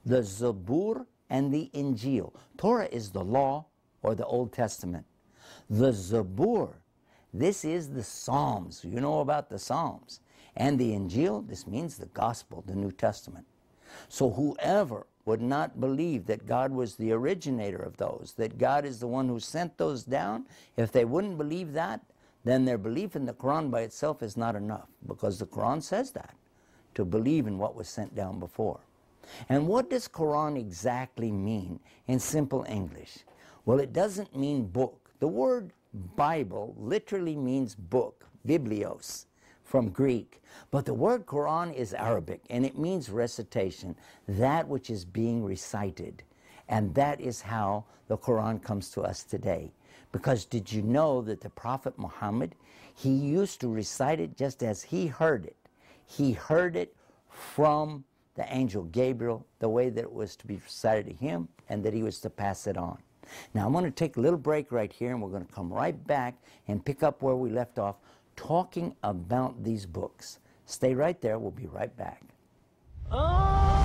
the 0.04 0.22
Zabur, 0.22 1.06
and 1.32 1.52
the 1.52 1.70
Injil. 1.72 2.30
Torah 2.58 2.88
is 2.92 3.10
the 3.10 3.24
law 3.24 3.64
or 4.02 4.14
the 4.14 4.26
Old 4.26 4.52
Testament. 4.52 5.06
The 5.70 5.90
Zabur, 5.90 6.74
this 7.32 7.64
is 7.64 7.88
the 7.88 8.02
Psalms. 8.02 8.84
You 8.84 9.00
know 9.00 9.20
about 9.20 9.48
the 9.48 9.58
Psalms. 9.58 10.20
And 10.54 10.78
the 10.78 10.92
Injil, 10.92 11.48
this 11.48 11.66
means 11.66 11.96
the 11.96 12.06
Gospel, 12.06 12.62
the 12.66 12.74
New 12.74 12.92
Testament. 12.92 13.46
So 14.10 14.30
whoever 14.30 15.06
would 15.24 15.40
not 15.40 15.80
believe 15.80 16.26
that 16.26 16.46
God 16.46 16.70
was 16.70 16.96
the 16.96 17.12
originator 17.12 17.82
of 17.82 17.96
those, 17.96 18.34
that 18.36 18.58
God 18.58 18.84
is 18.84 19.00
the 19.00 19.06
one 19.06 19.28
who 19.28 19.40
sent 19.40 19.78
those 19.78 20.04
down, 20.04 20.44
if 20.76 20.92
they 20.92 21.06
wouldn't 21.06 21.38
believe 21.38 21.72
that, 21.72 22.02
then 22.44 22.66
their 22.66 22.76
belief 22.76 23.16
in 23.16 23.24
the 23.24 23.32
Quran 23.32 23.70
by 23.70 23.80
itself 23.80 24.22
is 24.22 24.36
not 24.36 24.54
enough, 24.54 24.88
because 25.06 25.38
the 25.38 25.46
Quran 25.46 25.82
says 25.82 26.10
that, 26.10 26.34
to 26.94 27.06
believe 27.06 27.46
in 27.46 27.56
what 27.56 27.74
was 27.74 27.88
sent 27.88 28.14
down 28.14 28.38
before. 28.38 28.80
And 29.48 29.66
what 29.66 29.90
does 29.90 30.08
Quran 30.08 30.58
exactly 30.58 31.30
mean 31.30 31.80
in 32.06 32.18
simple 32.18 32.64
English? 32.68 33.18
Well, 33.64 33.78
it 33.78 33.92
doesn't 33.92 34.36
mean 34.36 34.66
book. 34.66 35.10
The 35.20 35.28
word 35.28 35.72
Bible 36.16 36.74
literally 36.78 37.36
means 37.36 37.74
book, 37.74 38.26
biblios 38.46 39.26
from 39.64 39.88
Greek. 39.90 40.42
But 40.70 40.84
the 40.84 40.94
word 40.94 41.26
Quran 41.26 41.74
is 41.74 41.94
Arabic 41.94 42.42
and 42.50 42.66
it 42.66 42.78
means 42.78 43.08
recitation, 43.08 43.96
that 44.28 44.68
which 44.68 44.90
is 44.90 45.04
being 45.04 45.44
recited. 45.44 46.22
And 46.68 46.94
that 46.94 47.20
is 47.20 47.40
how 47.40 47.84
the 48.08 48.18
Quran 48.18 48.62
comes 48.62 48.90
to 48.90 49.02
us 49.02 49.22
today. 49.22 49.72
Because 50.12 50.44
did 50.44 50.70
you 50.70 50.82
know 50.82 51.22
that 51.22 51.40
the 51.40 51.50
Prophet 51.50 51.98
Muhammad, 51.98 52.54
he 52.94 53.10
used 53.10 53.60
to 53.60 53.68
recite 53.68 54.20
it 54.20 54.36
just 54.36 54.62
as 54.62 54.82
he 54.82 55.06
heard 55.06 55.46
it. 55.46 55.56
He 56.04 56.32
heard 56.32 56.76
it 56.76 56.94
from 57.28 58.04
the 58.34 58.52
angel 58.54 58.84
Gabriel, 58.84 59.46
the 59.58 59.68
way 59.68 59.90
that 59.90 60.02
it 60.02 60.12
was 60.12 60.36
to 60.36 60.46
be 60.46 60.56
recited 60.56 61.06
to 61.06 61.12
him, 61.12 61.48
and 61.68 61.84
that 61.84 61.92
he 61.92 62.02
was 62.02 62.20
to 62.20 62.30
pass 62.30 62.66
it 62.66 62.76
on. 62.76 62.98
Now 63.54 63.66
I'm 63.66 63.72
going 63.72 63.84
to 63.84 63.90
take 63.90 64.16
a 64.16 64.20
little 64.20 64.38
break 64.38 64.72
right 64.72 64.92
here, 64.92 65.10
and 65.10 65.22
we're 65.22 65.30
going 65.30 65.46
to 65.46 65.52
come 65.52 65.72
right 65.72 66.06
back 66.06 66.34
and 66.68 66.84
pick 66.84 67.02
up 67.02 67.22
where 67.22 67.36
we 67.36 67.50
left 67.50 67.78
off 67.78 67.96
talking 68.36 68.94
about 69.02 69.62
these 69.62 69.86
books. 69.86 70.38
Stay 70.66 70.94
right 70.94 71.20
there. 71.20 71.38
We'll 71.38 71.50
be 71.50 71.66
right 71.66 71.94
back. 71.96 72.22
Oh. 73.10 73.81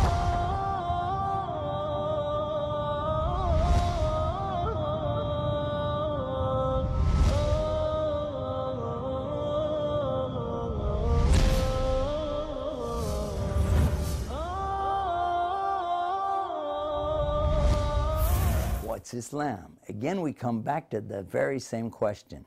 Islam? 19.14 19.78
Again, 19.90 20.22
we 20.22 20.34
come 20.34 20.62
back 20.62 20.90
to 20.92 21.02
the 21.02 21.24
very 21.24 21.60
same 21.60 21.90
question. 21.90 22.46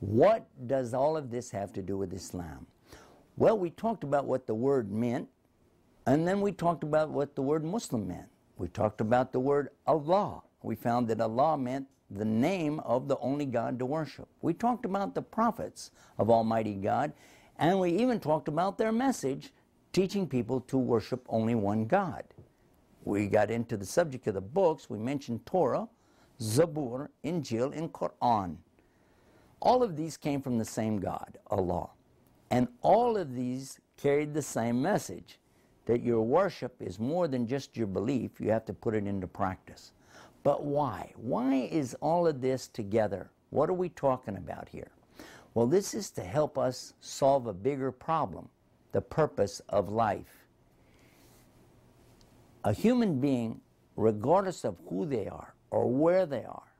What 0.00 0.46
does 0.66 0.94
all 0.94 1.16
of 1.16 1.30
this 1.30 1.50
have 1.50 1.72
to 1.74 1.82
do 1.82 1.96
with 1.96 2.12
Islam? 2.12 2.66
Well, 3.36 3.58
we 3.58 3.70
talked 3.70 4.04
about 4.04 4.26
what 4.26 4.46
the 4.46 4.54
word 4.54 4.92
meant, 4.92 5.28
and 6.06 6.26
then 6.26 6.40
we 6.40 6.52
talked 6.52 6.84
about 6.84 7.10
what 7.10 7.34
the 7.34 7.42
word 7.42 7.64
Muslim 7.64 8.06
meant. 8.06 8.28
We 8.56 8.68
talked 8.68 9.00
about 9.00 9.32
the 9.32 9.40
word 9.40 9.70
Allah. 9.86 10.42
We 10.62 10.76
found 10.76 11.08
that 11.08 11.20
Allah 11.20 11.58
meant 11.58 11.86
the 12.10 12.24
name 12.24 12.80
of 12.80 13.08
the 13.08 13.18
only 13.18 13.46
God 13.46 13.78
to 13.78 13.86
worship. 13.86 14.28
We 14.42 14.54
talked 14.54 14.84
about 14.84 15.14
the 15.14 15.22
prophets 15.22 15.90
of 16.18 16.30
Almighty 16.30 16.74
God, 16.74 17.12
and 17.58 17.80
we 17.80 17.90
even 17.90 18.20
talked 18.20 18.48
about 18.48 18.78
their 18.78 18.92
message 18.92 19.52
teaching 19.92 20.28
people 20.28 20.60
to 20.60 20.76
worship 20.76 21.24
only 21.28 21.54
one 21.54 21.86
God. 21.86 22.24
We 23.04 23.26
got 23.26 23.50
into 23.50 23.76
the 23.76 23.84
subject 23.84 24.26
of 24.28 24.34
the 24.34 24.40
books. 24.40 24.88
We 24.88 24.98
mentioned 24.98 25.44
Torah, 25.46 25.88
Zabur, 26.40 27.08
Injil, 27.24 27.76
and 27.76 27.92
Quran. 27.92 28.56
All 29.60 29.82
of 29.82 29.96
these 29.96 30.16
came 30.16 30.42
from 30.42 30.58
the 30.58 30.64
same 30.64 30.98
God, 30.98 31.38
Allah. 31.50 31.90
And 32.50 32.68
all 32.82 33.16
of 33.16 33.34
these 33.34 33.80
carried 33.96 34.34
the 34.34 34.42
same 34.42 34.82
message 34.82 35.38
that 35.86 36.02
your 36.02 36.22
worship 36.22 36.74
is 36.80 36.98
more 36.98 37.28
than 37.28 37.46
just 37.46 37.76
your 37.76 37.86
belief, 37.86 38.40
you 38.40 38.50
have 38.50 38.64
to 38.66 38.72
put 38.72 38.94
it 38.94 39.06
into 39.06 39.26
practice. 39.26 39.92
But 40.42 40.64
why? 40.64 41.12
Why 41.16 41.68
is 41.70 41.94
all 42.00 42.26
of 42.26 42.40
this 42.40 42.68
together? 42.68 43.30
What 43.50 43.70
are 43.70 43.74
we 43.74 43.88
talking 43.90 44.36
about 44.36 44.68
here? 44.68 44.90
Well, 45.54 45.66
this 45.66 45.94
is 45.94 46.10
to 46.12 46.22
help 46.22 46.58
us 46.58 46.94
solve 47.00 47.46
a 47.46 47.52
bigger 47.52 47.92
problem 47.92 48.48
the 48.92 49.00
purpose 49.00 49.60
of 49.68 49.88
life. 49.90 50.46
A 52.62 52.72
human 52.72 53.20
being, 53.20 53.60
regardless 53.96 54.64
of 54.64 54.76
who 54.88 55.04
they 55.04 55.26
are, 55.26 55.53
or 55.74 55.90
where 55.90 56.24
they 56.24 56.44
are, 56.44 56.72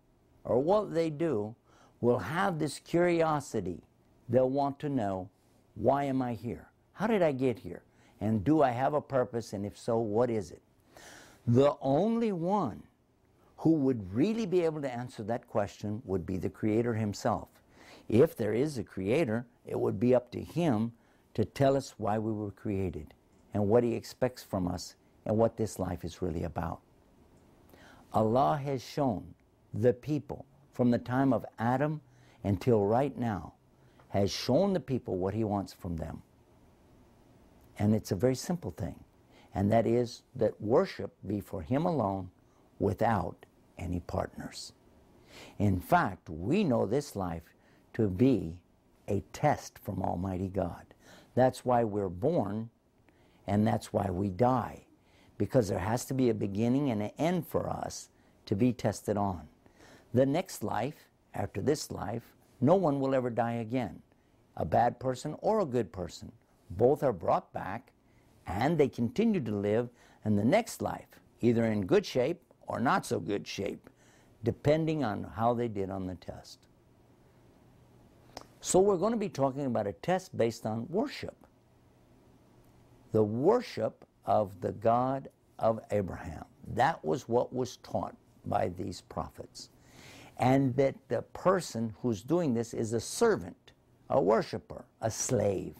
or 0.44 0.60
what 0.60 0.94
they 0.94 1.10
do, 1.10 1.52
will 2.00 2.20
have 2.20 2.60
this 2.60 2.78
curiosity. 2.78 3.82
They'll 4.28 4.48
want 4.48 4.78
to 4.80 4.88
know, 4.88 5.28
why 5.74 6.04
am 6.04 6.22
I 6.22 6.34
here? 6.34 6.68
How 6.92 7.08
did 7.08 7.20
I 7.20 7.32
get 7.32 7.58
here? 7.58 7.82
And 8.20 8.44
do 8.44 8.62
I 8.62 8.70
have 8.70 8.94
a 8.94 9.00
purpose? 9.00 9.52
And 9.52 9.66
if 9.66 9.76
so, 9.76 9.98
what 9.98 10.30
is 10.30 10.52
it? 10.52 10.62
The 11.44 11.74
only 11.80 12.30
one 12.30 12.84
who 13.56 13.72
would 13.72 14.14
really 14.14 14.46
be 14.46 14.64
able 14.64 14.80
to 14.82 14.94
answer 14.94 15.24
that 15.24 15.48
question 15.48 16.00
would 16.04 16.24
be 16.24 16.36
the 16.36 16.48
Creator 16.48 16.94
Himself. 16.94 17.48
If 18.08 18.36
there 18.36 18.54
is 18.54 18.78
a 18.78 18.84
Creator, 18.84 19.44
it 19.66 19.80
would 19.80 19.98
be 19.98 20.14
up 20.14 20.30
to 20.30 20.40
Him 20.40 20.92
to 21.34 21.44
tell 21.44 21.76
us 21.76 21.94
why 21.98 22.20
we 22.20 22.30
were 22.30 22.52
created 22.52 23.12
and 23.54 23.66
what 23.66 23.82
He 23.82 23.94
expects 23.94 24.44
from 24.44 24.68
us 24.68 24.94
and 25.26 25.36
what 25.36 25.56
this 25.56 25.80
life 25.80 26.04
is 26.04 26.22
really 26.22 26.44
about. 26.44 26.78
Allah 28.14 28.60
has 28.64 28.82
shown 28.82 29.34
the 29.74 29.92
people 29.92 30.46
from 30.72 30.90
the 30.90 30.98
time 30.98 31.32
of 31.32 31.44
Adam 31.58 32.00
until 32.44 32.84
right 32.84 33.16
now 33.18 33.54
has 34.08 34.30
shown 34.30 34.72
the 34.72 34.80
people 34.80 35.16
what 35.16 35.34
he 35.34 35.42
wants 35.42 35.72
from 35.72 35.96
them. 35.96 36.22
And 37.78 37.92
it's 37.94 38.12
a 38.12 38.16
very 38.16 38.36
simple 38.36 38.70
thing, 38.70 39.02
and 39.52 39.70
that 39.72 39.86
is 39.86 40.22
that 40.36 40.60
worship 40.60 41.12
be 41.26 41.40
for 41.40 41.60
him 41.62 41.86
alone 41.86 42.30
without 42.78 43.46
any 43.78 43.98
partners. 44.00 44.72
In 45.58 45.80
fact, 45.80 46.30
we 46.30 46.62
know 46.62 46.86
this 46.86 47.16
life 47.16 47.42
to 47.94 48.08
be 48.08 48.60
a 49.08 49.24
test 49.32 49.78
from 49.80 50.02
Almighty 50.02 50.48
God. 50.48 50.86
That's 51.34 51.64
why 51.64 51.82
we're 51.82 52.08
born, 52.08 52.70
and 53.48 53.66
that's 53.66 53.92
why 53.92 54.08
we 54.10 54.30
die, 54.30 54.83
because 55.38 55.68
there 55.68 55.78
has 55.78 56.04
to 56.06 56.14
be 56.14 56.30
a 56.30 56.34
beginning 56.34 56.90
and 56.90 57.02
an 57.02 57.10
end 57.18 57.46
for 57.46 57.68
us 57.68 58.08
to 58.46 58.54
be 58.54 58.72
tested 58.72 59.16
on. 59.16 59.42
The 60.12 60.26
next 60.26 60.62
life, 60.62 61.08
after 61.34 61.60
this 61.60 61.90
life, 61.90 62.22
no 62.60 62.76
one 62.76 63.00
will 63.00 63.14
ever 63.14 63.30
die 63.30 63.54
again. 63.54 64.00
A 64.56 64.64
bad 64.64 65.00
person 65.00 65.34
or 65.40 65.60
a 65.60 65.66
good 65.66 65.92
person. 65.92 66.30
Both 66.70 67.02
are 67.02 67.12
brought 67.12 67.52
back 67.52 67.90
and 68.46 68.78
they 68.78 68.88
continue 68.88 69.40
to 69.40 69.50
live 69.50 69.88
in 70.24 70.36
the 70.36 70.44
next 70.44 70.80
life, 70.80 71.20
either 71.40 71.64
in 71.64 71.86
good 71.86 72.06
shape 72.06 72.40
or 72.66 72.80
not 72.80 73.04
so 73.04 73.18
good 73.18 73.46
shape, 73.46 73.90
depending 74.44 75.02
on 75.02 75.24
how 75.24 75.54
they 75.54 75.68
did 75.68 75.90
on 75.90 76.06
the 76.06 76.14
test. 76.14 76.60
So 78.60 78.80
we're 78.80 78.96
going 78.96 79.12
to 79.12 79.18
be 79.18 79.28
talking 79.28 79.66
about 79.66 79.86
a 79.86 79.92
test 79.92 80.36
based 80.36 80.64
on 80.64 80.86
worship. 80.88 81.36
The 83.12 83.22
worship 83.22 84.06
of 84.26 84.60
the 84.60 84.72
God 84.72 85.28
of 85.58 85.80
Abraham. 85.90 86.44
That 86.74 87.04
was 87.04 87.28
what 87.28 87.52
was 87.52 87.78
taught 87.78 88.16
by 88.46 88.68
these 88.70 89.02
prophets. 89.02 89.70
and 90.38 90.74
that 90.76 90.96
the 91.08 91.22
person 91.32 91.94
who's 92.02 92.22
doing 92.22 92.54
this 92.54 92.74
is 92.74 92.92
a 92.92 93.00
servant, 93.00 93.72
a 94.10 94.20
worshiper, 94.20 94.84
a 95.00 95.10
slave. 95.10 95.74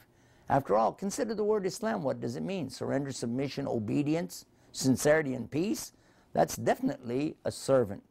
After 0.49 0.77
all, 0.77 0.93
consider 0.93 1.33
the 1.35 1.43
word 1.43 1.65
Islam. 1.65 2.03
What 2.03 2.21
does 2.21 2.35
it 2.35 2.43
mean? 2.43 2.69
Surrender, 2.69 3.11
submission, 3.11 3.67
obedience, 3.67 4.45
sincerity, 4.71 5.33
and 5.33 5.49
peace? 5.49 5.93
That's 6.33 6.55
definitely 6.55 7.35
a 7.45 7.51
servant, 7.51 8.03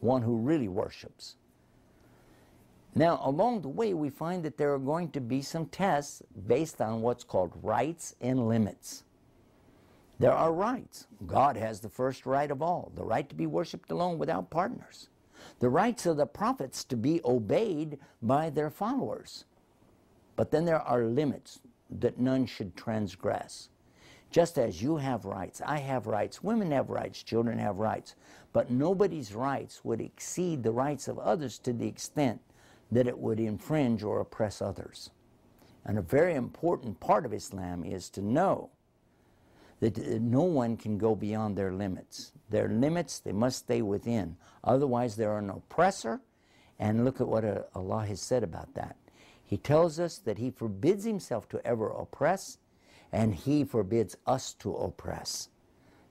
one 0.00 0.22
who 0.22 0.36
really 0.36 0.68
worships. 0.68 1.36
Now, 2.94 3.20
along 3.24 3.62
the 3.62 3.68
way, 3.68 3.94
we 3.94 4.10
find 4.10 4.42
that 4.44 4.58
there 4.58 4.74
are 4.74 4.78
going 4.78 5.10
to 5.12 5.20
be 5.20 5.42
some 5.42 5.66
tests 5.66 6.22
based 6.46 6.80
on 6.80 7.02
what's 7.02 7.24
called 7.24 7.52
rights 7.62 8.16
and 8.20 8.48
limits. 8.48 9.04
There 10.20 10.34
are 10.34 10.52
rights. 10.52 11.06
God 11.26 11.56
has 11.56 11.80
the 11.80 11.88
first 11.88 12.26
right 12.26 12.50
of 12.50 12.60
all 12.60 12.92
the 12.94 13.02
right 13.02 13.26
to 13.30 13.34
be 13.34 13.46
worshiped 13.46 13.90
alone 13.90 14.18
without 14.18 14.50
partners, 14.50 15.08
the 15.60 15.70
rights 15.70 16.04
of 16.04 16.18
the 16.18 16.26
prophets 16.26 16.84
to 16.84 16.96
be 16.96 17.22
obeyed 17.24 17.98
by 18.20 18.50
their 18.50 18.68
followers. 18.68 19.46
But 20.36 20.50
then 20.50 20.66
there 20.66 20.82
are 20.82 21.04
limits 21.04 21.60
that 21.88 22.18
none 22.18 22.44
should 22.44 22.76
transgress. 22.76 23.70
Just 24.30 24.58
as 24.58 24.82
you 24.82 24.98
have 24.98 25.24
rights, 25.24 25.62
I 25.64 25.78
have 25.78 26.06
rights, 26.06 26.42
women 26.42 26.70
have 26.70 26.90
rights, 26.90 27.22
children 27.22 27.58
have 27.58 27.78
rights, 27.78 28.14
but 28.52 28.70
nobody's 28.70 29.34
rights 29.34 29.82
would 29.86 30.02
exceed 30.02 30.62
the 30.62 30.70
rights 30.70 31.08
of 31.08 31.18
others 31.18 31.58
to 31.60 31.72
the 31.72 31.88
extent 31.88 32.42
that 32.92 33.08
it 33.08 33.18
would 33.18 33.40
infringe 33.40 34.02
or 34.02 34.20
oppress 34.20 34.60
others. 34.60 35.08
And 35.86 35.96
a 35.96 36.02
very 36.02 36.34
important 36.34 37.00
part 37.00 37.24
of 37.24 37.32
Islam 37.32 37.84
is 37.84 38.10
to 38.10 38.20
know 38.20 38.68
that 39.80 39.96
no 40.20 40.42
one 40.42 40.76
can 40.76 40.98
go 40.98 41.14
beyond 41.14 41.56
their 41.56 41.72
limits. 41.72 42.32
Their 42.50 42.68
limits, 42.68 43.18
they 43.18 43.32
must 43.32 43.60
stay 43.60 43.82
within. 43.82 44.36
Otherwise, 44.62 45.16
they're 45.16 45.38
an 45.38 45.50
oppressor. 45.50 46.20
And 46.78 47.04
look 47.04 47.20
at 47.20 47.28
what 47.28 47.44
uh, 47.44 47.62
Allah 47.74 48.06
has 48.06 48.20
said 48.20 48.42
about 48.42 48.74
that. 48.74 48.96
He 49.44 49.56
tells 49.56 49.98
us 49.98 50.18
that 50.18 50.38
He 50.38 50.50
forbids 50.50 51.04
Himself 51.04 51.48
to 51.50 51.66
ever 51.66 51.88
oppress, 51.88 52.58
and 53.12 53.34
He 53.34 53.64
forbids 53.64 54.16
us 54.26 54.54
to 54.54 54.74
oppress. 54.76 55.48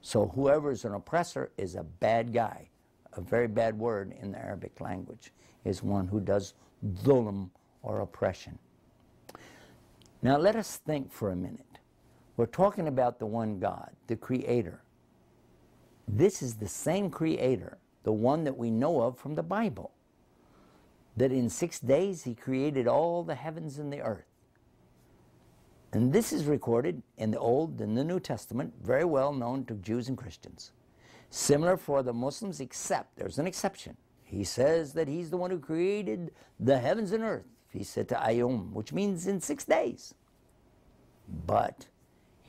So 0.02 0.28
whoever 0.28 0.72
is 0.72 0.86
an 0.86 0.94
oppressor 0.94 1.52
is 1.58 1.76
a 1.76 1.84
bad 1.84 2.34
guy. 2.34 2.70
A 3.14 3.22
very 3.22 3.48
bad 3.48 3.78
word 3.78 4.14
in 4.22 4.32
the 4.32 4.40
Arabic 4.40 4.80
language 4.80 5.32
is 5.66 5.82
one 5.82 6.08
who 6.08 6.20
does 6.20 6.54
dhulm 7.04 7.50
or 7.82 8.02
oppression. 8.02 8.58
Now 10.22 10.38
let 10.38 10.56
us 10.56 10.78
think 10.78 11.12
for 11.12 11.32
a 11.32 11.36
minute. 11.36 11.69
We're 12.40 12.46
talking 12.46 12.88
about 12.88 13.20
the 13.20 13.26
one 13.26 13.60
God, 13.60 13.90
the 14.08 14.16
Creator. 14.16 14.82
This 16.08 16.42
is 16.42 16.56
the 16.56 16.70
same 16.70 17.10
Creator, 17.10 17.78
the 18.04 18.14
one 18.14 18.46
that 18.46 18.58
we 18.58 18.72
know 18.72 19.02
of 19.02 19.18
from 19.18 19.36
the 19.36 19.44
Bible, 19.44 19.92
that 21.18 21.34
in 21.34 21.50
six 21.50 21.82
days 21.82 22.24
He 22.24 22.34
created 22.34 22.88
all 22.88 23.24
the 23.26 23.36
heavens 23.36 23.78
and 23.78 23.92
the 23.92 24.00
earth. 24.00 24.24
And 25.92 26.14
this 26.14 26.32
is 26.32 26.46
recorded 26.46 27.04
in 27.18 27.32
the 27.32 27.40
Old 27.40 27.82
and 27.82 27.98
the 27.98 28.06
New 28.06 28.22
Testament, 28.22 28.74
very 28.82 29.04
well 29.04 29.34
known 29.34 29.66
to 29.66 29.74
Jews 29.74 30.08
and 30.08 30.18
Christians. 30.18 30.72
Similar 31.30 31.76
for 31.76 32.04
the 32.04 32.14
Muslims, 32.14 32.62
except 32.62 33.18
there's 33.18 33.38
an 33.38 33.48
exception. 33.48 33.98
He 34.24 34.46
says 34.46 34.94
that 34.94 35.10
he's 35.10 35.30
the 35.30 35.36
one 35.36 35.52
who 35.52 35.60
created 35.60 36.32
the 36.58 36.80
heavens 36.80 37.12
and 37.12 37.22
earth. 37.22 37.48
He 37.70 37.80
sittati 37.80 38.18
ayyam, 38.18 38.72
which 38.72 38.94
means 38.94 39.28
in 39.28 39.42
six 39.42 39.66
days. 39.66 40.14
But 41.46 41.88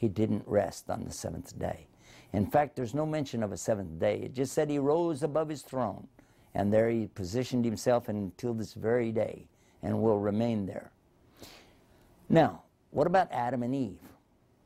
he 0.00 0.08
didn't 0.08 0.44
rest 0.46 0.88
on 0.88 1.04
the 1.04 1.12
seventh 1.12 1.58
day. 1.58 1.86
In 2.32 2.46
fact, 2.46 2.74
there's 2.74 2.94
no 2.94 3.04
mention 3.04 3.42
of 3.42 3.52
a 3.52 3.56
seventh 3.58 3.98
day. 3.98 4.20
It 4.22 4.32
just 4.32 4.54
said 4.54 4.70
he 4.70 4.78
rose 4.78 5.22
above 5.22 5.50
his 5.50 5.60
throne, 5.60 6.08
and 6.54 6.72
there 6.72 6.88
he 6.88 7.06
positioned 7.08 7.66
himself 7.66 8.08
until 8.08 8.54
this 8.54 8.72
very 8.72 9.12
day, 9.12 9.46
and 9.82 10.00
will 10.00 10.18
remain 10.18 10.64
there. 10.64 10.90
Now, 12.30 12.62
what 12.92 13.06
about 13.06 13.30
Adam 13.30 13.62
and 13.62 13.74
Eve? 13.74 13.98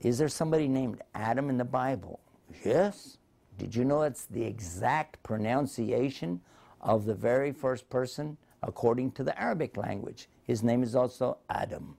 Is 0.00 0.18
there 0.18 0.28
somebody 0.28 0.68
named 0.68 1.02
Adam 1.16 1.50
in 1.50 1.58
the 1.58 1.64
Bible? 1.64 2.20
Yes. 2.64 3.18
Did 3.58 3.74
you 3.74 3.84
know 3.84 4.02
it's 4.02 4.26
the 4.26 4.44
exact 4.44 5.20
pronunciation 5.24 6.40
of 6.80 7.06
the 7.06 7.14
very 7.14 7.50
first 7.50 7.90
person 7.90 8.36
according 8.62 9.10
to 9.12 9.24
the 9.24 9.38
Arabic 9.40 9.76
language. 9.76 10.28
His 10.44 10.62
name 10.62 10.82
is 10.82 10.94
also 10.94 11.38
Adam. 11.50 11.96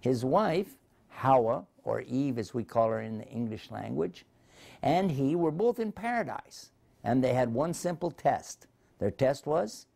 His 0.00 0.24
wife, 0.24 0.76
Hawa, 1.08 1.66
or 1.88 2.02
Eve 2.02 2.38
as 2.38 2.52
we 2.52 2.62
call 2.62 2.90
her 2.90 3.00
in 3.00 3.16
the 3.16 3.28
English 3.28 3.70
language, 3.70 4.26
and 4.82 5.10
he 5.10 5.34
were 5.34 5.50
both 5.50 5.80
in 5.80 5.90
paradise. 5.90 6.70
And 7.02 7.24
they 7.24 7.32
had 7.32 7.52
one 7.52 7.72
simple 7.72 8.10
test. 8.10 8.66
Their 8.98 9.10
test 9.10 9.46
was 9.46 9.86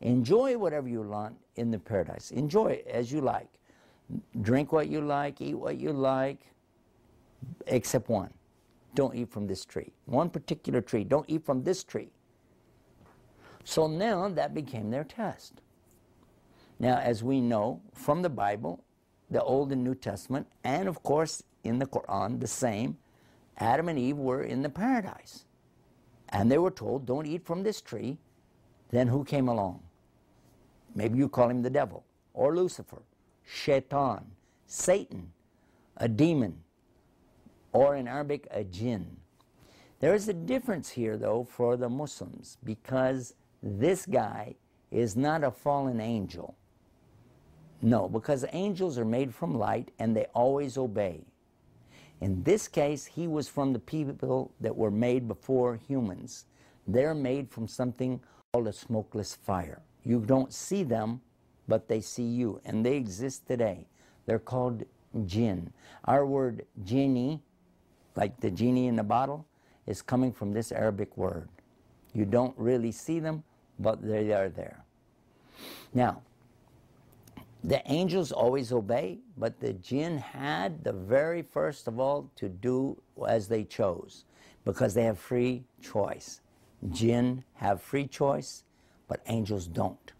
enjoy 0.00 0.56
whatever 0.56 0.88
you 0.88 1.02
want 1.02 1.36
in 1.56 1.70
the 1.70 1.78
paradise. 1.78 2.30
Enjoy 2.30 2.82
as 2.88 3.10
you 3.12 3.20
like. 3.20 3.50
Drink 4.40 4.72
what 4.72 4.88
you 4.88 5.00
like, 5.00 5.40
eat 5.40 5.54
what 5.54 5.76
you 5.78 5.92
like, 5.92 6.40
except 7.66 8.08
one. 8.08 8.32
Don't 8.94 9.14
eat 9.14 9.30
from 9.30 9.46
this 9.46 9.64
tree. 9.64 9.92
One 10.06 10.30
particular 10.30 10.80
tree. 10.80 11.04
Don't 11.04 11.28
eat 11.28 11.44
from 11.44 11.62
this 11.64 11.84
tree. 11.84 12.10
So 13.64 13.86
now 13.86 14.28
that 14.28 14.54
became 14.54 14.90
their 14.90 15.04
test. 15.04 15.60
Now, 16.78 16.96
as 16.98 17.22
we 17.22 17.40
know 17.40 17.82
from 17.92 18.22
the 18.22 18.30
Bible, 18.30 18.82
the 19.30 19.42
Old 19.42 19.72
and 19.72 19.84
New 19.84 19.94
Testament, 19.94 20.46
and 20.64 20.88
of 20.88 21.02
course 21.02 21.42
in 21.62 21.78
the 21.78 21.86
Quran, 21.86 22.40
the 22.40 22.46
same, 22.46 22.98
Adam 23.58 23.88
and 23.88 23.98
Eve 23.98 24.16
were 24.16 24.42
in 24.42 24.62
the 24.62 24.68
paradise. 24.68 25.44
And 26.30 26.50
they 26.50 26.58
were 26.58 26.70
told, 26.70 27.06
don't 27.06 27.26
eat 27.26 27.44
from 27.44 27.62
this 27.62 27.80
tree. 27.80 28.18
Then 28.90 29.08
who 29.08 29.24
came 29.24 29.48
along? 29.48 29.82
Maybe 30.94 31.18
you 31.18 31.28
call 31.28 31.48
him 31.48 31.62
the 31.62 31.70
devil, 31.70 32.04
or 32.34 32.56
Lucifer, 32.56 33.02
Shaitan, 33.44 34.24
Satan, 34.66 35.32
a 35.96 36.08
demon, 36.08 36.62
or 37.72 37.96
in 37.96 38.08
Arabic, 38.08 38.48
a 38.50 38.64
jinn. 38.64 39.16
There 40.00 40.14
is 40.14 40.28
a 40.28 40.32
difference 40.32 40.88
here, 40.88 41.16
though, 41.16 41.44
for 41.44 41.76
the 41.76 41.88
Muslims 41.88 42.56
because 42.64 43.34
this 43.62 44.06
guy 44.06 44.56
is 44.90 45.16
not 45.16 45.44
a 45.44 45.50
fallen 45.50 46.00
angel. 46.00 46.56
No, 47.82 48.08
because 48.08 48.44
angels 48.52 48.98
are 48.98 49.04
made 49.04 49.34
from 49.34 49.58
light 49.58 49.90
and 49.98 50.14
they 50.14 50.26
always 50.34 50.76
obey. 50.76 51.24
In 52.20 52.42
this 52.42 52.68
case, 52.68 53.06
he 53.06 53.26
was 53.26 53.48
from 53.48 53.72
the 53.72 53.78
people 53.78 54.52
that 54.60 54.76
were 54.76 54.90
made 54.90 55.26
before 55.26 55.76
humans. 55.88 56.44
They're 56.86 57.14
made 57.14 57.50
from 57.50 57.66
something 57.66 58.20
called 58.52 58.68
a 58.68 58.72
smokeless 58.72 59.34
fire. 59.34 59.80
You 60.04 60.20
don't 60.20 60.52
see 60.52 60.82
them, 60.82 61.22
but 61.66 61.88
they 61.88 62.00
see 62.00 62.24
you, 62.24 62.60
and 62.64 62.84
they 62.84 62.96
exist 62.96 63.46
today. 63.46 63.86
They're 64.26 64.38
called 64.38 64.84
jinn. 65.24 65.72
Our 66.04 66.26
word 66.26 66.66
genie, 66.84 67.42
like 68.16 68.38
the 68.40 68.50
genie 68.50 68.88
in 68.88 68.96
the 68.96 69.02
bottle, 69.02 69.46
is 69.86 70.02
coming 70.02 70.32
from 70.32 70.52
this 70.52 70.72
Arabic 70.72 71.16
word. 71.16 71.48
You 72.12 72.24
don't 72.24 72.56
really 72.58 72.92
see 72.92 73.18
them, 73.18 73.44
but 73.78 74.02
they 74.02 74.32
are 74.32 74.48
there. 74.48 74.84
Now, 75.94 76.22
the 77.62 77.82
angels 77.90 78.32
always 78.32 78.72
obey, 78.72 79.18
but 79.36 79.60
the 79.60 79.74
jinn 79.74 80.18
had 80.18 80.82
the 80.82 80.92
very 80.92 81.42
first 81.42 81.86
of 81.88 82.00
all 82.00 82.30
to 82.36 82.48
do 82.48 83.00
as 83.28 83.48
they 83.48 83.64
chose 83.64 84.24
because 84.64 84.94
they 84.94 85.04
have 85.04 85.18
free 85.18 85.64
choice. 85.82 86.40
Jinn 86.90 87.44
have 87.54 87.82
free 87.82 88.06
choice, 88.06 88.64
but 89.08 89.20
angels 89.26 89.66
don't. 89.66 90.12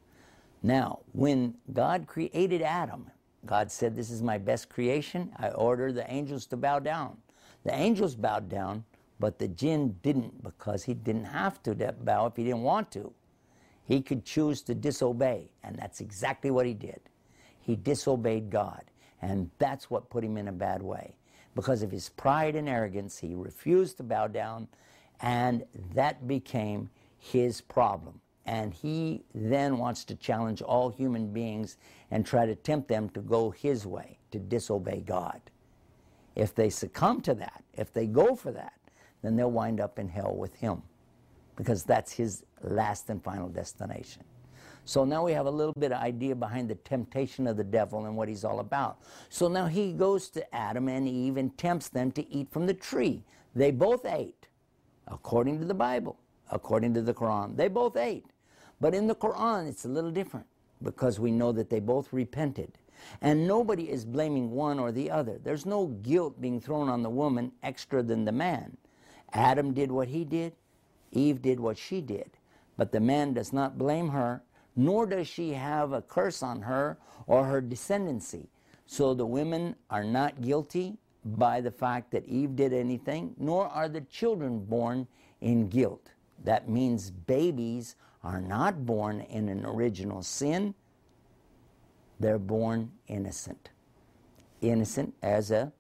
Now, 0.62 1.00
when 1.12 1.54
God 1.72 2.06
created 2.06 2.60
Adam, 2.60 3.10
God 3.46 3.70
said, 3.72 3.96
This 3.96 4.10
is 4.10 4.22
my 4.22 4.36
best 4.36 4.68
creation. 4.68 5.32
I 5.38 5.48
order 5.50 5.92
the 5.92 6.10
angels 6.10 6.44
to 6.46 6.56
bow 6.58 6.78
down. 6.80 7.16
The 7.64 7.74
angels 7.74 8.14
bowed 8.14 8.50
down, 8.50 8.84
but 9.18 9.38
the 9.38 9.48
jinn 9.48 9.96
didn't 10.02 10.42
because 10.42 10.84
he 10.84 10.92
didn't 10.92 11.24
have 11.24 11.62
to 11.62 11.74
bow 11.74 12.26
if 12.26 12.36
he 12.36 12.44
didn't 12.44 12.62
want 12.62 12.90
to. 12.92 13.12
He 13.84 14.02
could 14.02 14.24
choose 14.24 14.60
to 14.62 14.74
disobey, 14.74 15.50
and 15.62 15.76
that's 15.76 16.00
exactly 16.00 16.50
what 16.50 16.66
he 16.66 16.74
did. 16.74 17.00
He 17.70 17.76
disobeyed 17.76 18.50
God, 18.50 18.82
and 19.22 19.48
that's 19.58 19.88
what 19.88 20.10
put 20.10 20.24
him 20.24 20.36
in 20.36 20.48
a 20.48 20.52
bad 20.52 20.82
way. 20.82 21.14
Because 21.54 21.84
of 21.84 21.92
his 21.92 22.08
pride 22.08 22.56
and 22.56 22.68
arrogance, 22.68 23.16
he 23.16 23.36
refused 23.36 23.96
to 23.98 24.02
bow 24.02 24.26
down, 24.26 24.66
and 25.20 25.64
that 25.94 26.26
became 26.26 26.90
his 27.16 27.60
problem. 27.60 28.20
And 28.44 28.74
he 28.74 29.22
then 29.32 29.78
wants 29.78 30.04
to 30.06 30.16
challenge 30.16 30.62
all 30.62 30.90
human 30.90 31.32
beings 31.32 31.76
and 32.10 32.26
try 32.26 32.44
to 32.44 32.56
tempt 32.56 32.88
them 32.88 33.08
to 33.10 33.20
go 33.20 33.50
his 33.50 33.86
way, 33.86 34.18
to 34.32 34.40
disobey 34.40 35.04
God. 35.06 35.40
If 36.34 36.56
they 36.56 36.70
succumb 36.70 37.20
to 37.20 37.34
that, 37.34 37.62
if 37.74 37.92
they 37.92 38.08
go 38.08 38.34
for 38.34 38.50
that, 38.50 38.80
then 39.22 39.36
they'll 39.36 39.52
wind 39.52 39.80
up 39.80 40.00
in 40.00 40.08
hell 40.08 40.34
with 40.34 40.56
him 40.56 40.82
because 41.54 41.84
that's 41.84 42.10
his 42.10 42.44
last 42.64 43.10
and 43.10 43.22
final 43.22 43.48
destination. 43.48 44.24
So 44.90 45.04
now 45.04 45.24
we 45.24 45.30
have 45.34 45.46
a 45.46 45.50
little 45.52 45.72
bit 45.78 45.92
of 45.92 46.02
idea 46.02 46.34
behind 46.34 46.68
the 46.68 46.74
temptation 46.74 47.46
of 47.46 47.56
the 47.56 47.62
devil 47.62 48.06
and 48.06 48.16
what 48.16 48.28
he's 48.28 48.42
all 48.42 48.58
about. 48.58 48.98
So 49.28 49.46
now 49.46 49.66
he 49.66 49.92
goes 49.92 50.28
to 50.30 50.52
Adam 50.52 50.88
and 50.88 51.06
Eve 51.06 51.36
and 51.36 51.56
tempts 51.56 51.88
them 51.88 52.10
to 52.10 52.28
eat 52.28 52.50
from 52.50 52.66
the 52.66 52.74
tree. 52.74 53.22
They 53.54 53.70
both 53.70 54.04
ate, 54.04 54.48
according 55.06 55.60
to 55.60 55.64
the 55.64 55.74
Bible, 55.74 56.18
according 56.50 56.94
to 56.94 57.02
the 57.02 57.14
Quran. 57.14 57.56
They 57.56 57.68
both 57.68 57.96
ate. 57.96 58.26
But 58.80 58.92
in 58.92 59.06
the 59.06 59.14
Quran, 59.14 59.68
it's 59.68 59.84
a 59.84 59.88
little 59.88 60.10
different 60.10 60.46
because 60.82 61.20
we 61.20 61.30
know 61.30 61.52
that 61.52 61.70
they 61.70 61.78
both 61.78 62.12
repented. 62.12 62.72
And 63.20 63.46
nobody 63.46 63.88
is 63.92 64.04
blaming 64.04 64.50
one 64.50 64.80
or 64.80 64.90
the 64.90 65.08
other. 65.08 65.38
There's 65.38 65.66
no 65.66 65.86
guilt 65.86 66.40
being 66.40 66.60
thrown 66.60 66.88
on 66.88 67.04
the 67.04 67.10
woman 67.10 67.52
extra 67.62 68.02
than 68.02 68.24
the 68.24 68.32
man. 68.32 68.76
Adam 69.34 69.72
did 69.72 69.92
what 69.92 70.08
he 70.08 70.24
did, 70.24 70.54
Eve 71.12 71.40
did 71.40 71.60
what 71.60 71.78
she 71.78 72.00
did. 72.00 72.32
But 72.76 72.90
the 72.90 72.98
man 72.98 73.34
does 73.34 73.52
not 73.52 73.78
blame 73.78 74.08
her, 74.08 74.42
nor 74.76 75.06
does 75.06 75.26
she 75.26 75.52
have 75.52 75.92
a 75.92 76.02
curse 76.02 76.42
on 76.42 76.62
her 76.62 76.98
or 77.26 77.44
her 77.44 77.60
descendancy. 77.60 78.46
So 78.86 79.14
the 79.14 79.26
women 79.26 79.76
are 79.88 80.04
not 80.04 80.40
guilty 80.40 80.98
by 81.24 81.60
the 81.60 81.70
fact 81.70 82.10
that 82.12 82.26
Eve 82.26 82.56
did 82.56 82.72
anything, 82.72 83.34
nor 83.38 83.68
are 83.68 83.88
the 83.88 84.00
children 84.02 84.64
born 84.64 85.06
in 85.40 85.68
guilt. 85.68 86.10
That 86.44 86.68
means 86.68 87.10
babies 87.10 87.96
are 88.24 88.40
not 88.40 88.86
born 88.86 89.20
in 89.22 89.48
an 89.48 89.64
original 89.64 90.22
sin, 90.22 90.74
they're 92.18 92.38
born 92.38 92.90
innocent. 93.08 93.70
Innocent 94.60 95.14
as 95.22 95.50
a 95.50 95.72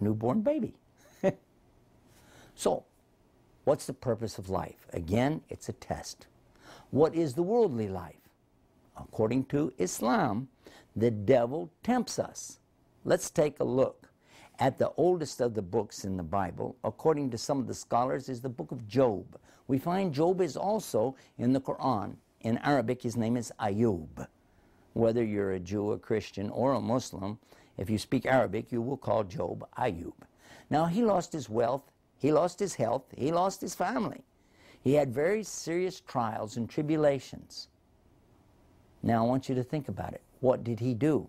newborn 0.00 0.42
baby. 0.42 0.74
so, 2.54 2.84
what's 3.64 3.86
the 3.86 3.92
purpose 3.92 4.38
of 4.38 4.50
life? 4.50 4.88
Again, 4.92 5.42
it's 5.48 5.68
a 5.68 5.72
test. 5.72 6.26
What 6.92 7.14
is 7.14 7.32
the 7.32 7.42
worldly 7.42 7.88
life? 7.88 8.28
According 8.98 9.46
to 9.46 9.72
Islam, 9.78 10.48
the 10.94 11.10
devil 11.10 11.70
tempts 11.82 12.18
us. 12.18 12.58
Let's 13.06 13.30
take 13.30 13.60
a 13.60 13.64
look 13.64 14.10
at 14.58 14.76
the 14.76 14.92
oldest 14.98 15.40
of 15.40 15.54
the 15.54 15.62
books 15.62 16.04
in 16.04 16.18
the 16.18 16.22
Bible, 16.22 16.76
according 16.84 17.30
to 17.30 17.38
some 17.38 17.58
of 17.58 17.66
the 17.66 17.72
scholars, 17.72 18.28
is 18.28 18.42
the 18.42 18.50
book 18.50 18.72
of 18.72 18.86
Job. 18.86 19.24
We 19.68 19.78
find 19.78 20.12
Job 20.12 20.42
is 20.42 20.54
also 20.54 21.16
in 21.38 21.54
the 21.54 21.62
Quran. 21.62 22.16
In 22.42 22.58
Arabic, 22.58 23.00
his 23.00 23.16
name 23.16 23.38
is 23.38 23.50
Ayub. 23.58 24.26
Whether 24.92 25.24
you're 25.24 25.52
a 25.52 25.60
Jew, 25.60 25.92
a 25.92 25.98
Christian, 25.98 26.50
or 26.50 26.74
a 26.74 26.80
Muslim, 26.82 27.38
if 27.78 27.88
you 27.88 27.96
speak 27.96 28.26
Arabic, 28.26 28.70
you 28.70 28.82
will 28.82 28.98
call 28.98 29.24
Job 29.24 29.66
Ayub. 29.78 30.12
Now, 30.68 30.84
he 30.84 31.02
lost 31.02 31.32
his 31.32 31.48
wealth, 31.48 31.90
he 32.18 32.30
lost 32.30 32.60
his 32.60 32.74
health, 32.74 33.04
he 33.16 33.32
lost 33.32 33.62
his 33.62 33.74
family. 33.74 34.24
He 34.82 34.94
had 34.94 35.14
very 35.14 35.42
serious 35.44 36.00
trials 36.00 36.56
and 36.56 36.68
tribulations. 36.68 37.68
Now, 39.02 39.24
I 39.24 39.28
want 39.28 39.48
you 39.48 39.54
to 39.54 39.62
think 39.62 39.88
about 39.88 40.12
it. 40.12 40.22
What 40.40 40.64
did 40.64 40.80
he 40.80 40.94
do? 40.94 41.28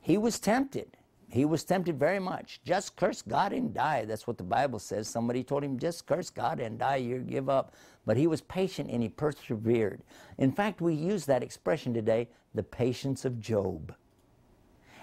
He 0.00 0.18
was 0.18 0.38
tempted. 0.38 0.96
He 1.30 1.44
was 1.44 1.64
tempted 1.64 1.98
very 1.98 2.18
much. 2.18 2.60
Just 2.64 2.96
curse 2.96 3.20
God 3.20 3.52
and 3.52 3.74
die. 3.74 4.04
That's 4.06 4.26
what 4.26 4.38
the 4.38 4.44
Bible 4.44 4.78
says. 4.78 5.08
Somebody 5.08 5.44
told 5.44 5.62
him, 5.62 5.78
just 5.78 6.06
curse 6.06 6.30
God 6.30 6.60
and 6.60 6.78
die. 6.78 6.96
You 6.96 7.18
give 7.18 7.50
up. 7.50 7.74
But 8.06 8.16
he 8.16 8.26
was 8.26 8.40
patient 8.40 8.90
and 8.90 9.02
he 9.02 9.10
persevered. 9.10 10.02
In 10.38 10.52
fact, 10.52 10.80
we 10.80 10.94
use 10.94 11.26
that 11.26 11.42
expression 11.42 11.92
today, 11.92 12.28
the 12.54 12.62
patience 12.62 13.26
of 13.26 13.40
Job. 13.40 13.94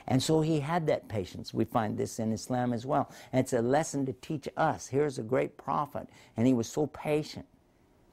And 0.08 0.22
so 0.22 0.42
he 0.42 0.60
had 0.60 0.88
that 0.88 1.08
patience. 1.08 1.54
We 1.54 1.66
find 1.66 1.98
this 1.98 2.20
in 2.20 2.32
Islam 2.32 2.74
as 2.74 2.86
well. 2.86 3.12
And 3.32 3.40
it's 3.40 3.54
a 3.54 3.62
lesson 3.62 4.06
to 4.06 4.14
teach 4.14 4.48
us. 4.56 4.88
Here's 4.88 5.18
a 5.18 5.24
great 5.24 5.58
prophet, 5.58 6.08
and 6.38 6.46
he 6.46 6.54
was 6.54 6.68
so 6.68 6.88
patient. 6.88 7.46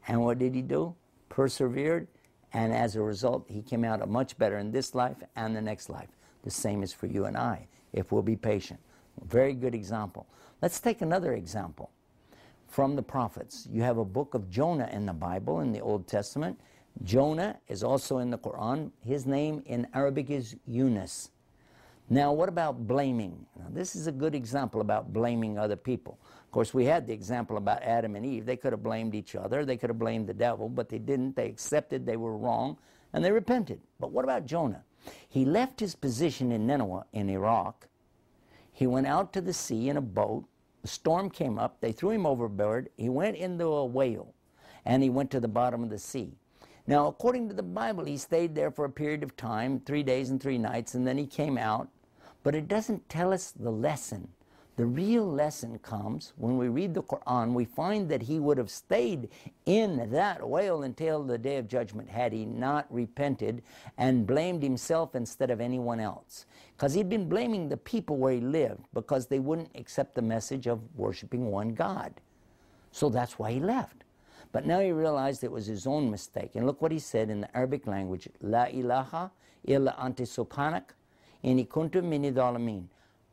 And 0.09 0.23
what 0.23 0.39
did 0.39 0.55
he 0.55 0.63
do? 0.63 0.95
Persevered, 1.29 2.09
and 2.53 2.73
as 2.73 2.97
a 2.97 3.03
result, 3.03 3.47
he 3.49 3.63
came 3.63 3.85
out 3.85 4.07
much 4.09 4.37
better 4.37 4.59
in 4.59 4.71
this 4.71 4.95
life 4.95 5.17
and 5.37 5.57
the 5.57 5.63
next 5.63 5.89
life. 5.89 6.09
The 6.43 6.51
same 6.51 6.83
is 6.83 6.93
for 6.93 7.07
you 7.07 7.25
and 7.25 7.37
I 7.37 7.67
if 7.93 8.13
we'll 8.13 8.23
be 8.23 8.37
patient. 8.37 8.81
Very 9.25 9.55
good 9.55 9.75
example. 9.75 10.27
Let's 10.61 10.81
take 10.81 11.03
another 11.03 11.35
example 11.35 11.91
from 12.69 12.97
the 12.97 13.03
prophets. 13.03 13.69
You 13.71 13.83
have 13.83 13.99
a 13.99 14.05
book 14.05 14.35
of 14.35 14.51
Jonah 14.51 14.89
in 14.93 15.07
the 15.07 15.13
Bible 15.13 15.61
in 15.61 15.73
the 15.73 15.81
Old 15.81 16.07
Testament. 16.09 16.59
Jonah 17.05 17.59
is 17.69 17.83
also 17.83 18.19
in 18.19 18.31
the 18.31 18.39
Quran. 18.39 18.91
His 19.05 19.27
name 19.27 19.63
in 19.67 19.87
Arabic 19.95 20.31
is 20.31 20.57
Yunus. 20.67 21.32
Now, 22.13 22.31
what 22.31 22.51
about 22.51 22.87
blaming? 22.87 23.47
Now, 23.59 23.69
this 23.71 23.97
is 23.97 24.07
a 24.07 24.13
good 24.13 24.35
example 24.35 24.83
about 24.83 25.15
blaming 25.15 25.57
other 25.57 25.77
people. 25.77 26.19
Of 26.45 26.51
course, 26.51 26.75
we 26.75 26.85
had 26.85 27.07
the 27.07 27.15
example 27.15 27.57
about 27.57 27.83
Adam 27.83 28.17
and 28.17 28.27
Eve. 28.27 28.45
They 28.45 28.59
could 28.59 28.75
have 28.75 28.83
blamed 28.83 29.15
each 29.15 29.35
other, 29.35 29.65
they 29.65 29.79
could 29.79 29.89
have 29.89 29.99
blamed 29.99 30.27
the 30.27 30.35
devil, 30.35 30.69
but 30.69 30.91
they 30.91 30.99
didn't. 30.99 31.37
They 31.37 31.47
accepted 31.47 32.05
they 32.05 32.19
were 32.19 32.37
wrong 32.37 32.77
and 33.15 33.25
they 33.25 33.33
repented. 33.33 33.81
But 33.99 34.13
what 34.13 34.27
about 34.27 34.45
Jonah? 34.45 34.85
He 35.27 35.47
left 35.47 35.81
his 35.81 35.95
position 35.95 36.53
in 36.53 36.67
Nineveh 36.67 37.07
in 37.15 37.31
Iraq. 37.31 37.89
He 38.71 38.87
went 38.87 39.07
out 39.07 39.33
to 39.33 39.41
the 39.41 39.55
sea 39.55 39.89
in 39.89 39.97
a 39.97 40.03
boat. 40.03 40.45
A 40.85 40.89
storm 40.89 41.31
came 41.31 41.59
up. 41.59 41.81
They 41.81 41.93
threw 41.93 42.11
him 42.11 42.27
overboard. 42.27 42.91
He 42.99 43.09
went 43.09 43.39
into 43.39 43.65
a 43.65 43.87
whale 43.87 44.35
and 44.85 45.03
he 45.03 45.09
went 45.09 45.31
to 45.31 45.41
the 45.41 45.49
bottom 45.49 45.83
of 45.83 45.89
the 45.89 45.99
sea. 45.99 46.35
Now, 46.87 47.07
according 47.07 47.49
to 47.49 47.55
the 47.55 47.63
Bible, 47.63 48.05
he 48.05 48.19
stayed 48.19 48.55
there 48.55 48.71
for 48.71 48.85
a 48.85 48.91
period 48.91 49.23
of 49.23 49.35
time, 49.35 49.81
three 49.81 50.03
days 50.03 50.29
and 50.29 50.43
three 50.43 50.59
nights, 50.59 50.95
and 50.95 51.07
then 51.07 51.17
he 51.17 51.27
came 51.27 51.57
out. 51.57 51.89
But 52.43 52.55
it 52.55 52.69
doesn't 52.69 53.09
tell 53.09 53.33
us 53.33 53.53
the 53.53 53.71
lesson 53.71 54.29
the 54.77 54.87
real 54.87 55.31
lesson 55.31 55.79
comes 55.81 56.33
when 56.37 56.57
we 56.57 56.69
read 56.69 56.95
the 56.95 57.03
Quran, 57.03 57.53
we 57.53 57.67
find 57.67 58.09
that 58.09 58.23
he 58.23 58.41
would 58.41 58.57
have 58.57 58.71
stayed 58.71 59.29
in 59.67 60.11
that 60.11 60.49
whale 60.49 60.83
until 60.83 61.23
the 61.23 61.37
day 61.37 61.59
of 61.59 61.69
judgment 61.69 62.09
had 62.09 62.33
he 62.33 62.47
not 62.47 62.87
repented 62.89 63.63
and 63.99 64.27
blamed 64.27 64.63
himself 64.63 65.15
instead 65.15 65.51
of 65.51 65.61
anyone 65.61 66.01
else. 66.01 66.47
Because 66.75 66.95
he'd 66.95 67.11
been 67.11 67.29
blaming 67.29 67.69
the 67.69 67.77
people 67.77 68.17
where 68.17 68.33
he 68.33 68.41
lived 68.41 68.85
because 68.95 69.27
they 69.27 69.41
wouldn't 69.41 69.71
accept 69.75 70.15
the 70.15 70.23
message 70.23 70.67
of 70.67 70.81
worshiping 70.97 71.51
one 71.51 71.75
God. 71.75 72.15
So 72.93 73.11
that's 73.11 73.39
why 73.39 73.53
he 73.53 73.61
left. 73.61 74.05
But 74.53 74.67
now 74.67 74.81
he 74.81 74.93
realized 74.93 75.45
it 75.45 75.53
was 75.53 75.67
his 75.67 75.87
own 75.87 76.11
mistake. 76.11 76.53
And 76.55 76.67
look 76.67 76.81
what 76.81 76.93
he 76.93 76.99
said 76.99 77.29
in 77.29 77.43
the 77.43 77.57
Arabic 77.57 77.87
language 77.87 78.27
La 78.41 78.65
ilaha 78.65 79.31
illa 79.65 79.95
ante 79.99 80.25
inni 81.45 81.67
kuntum 81.67 82.05
mini 82.05 82.33
dhalamin. 82.33 82.85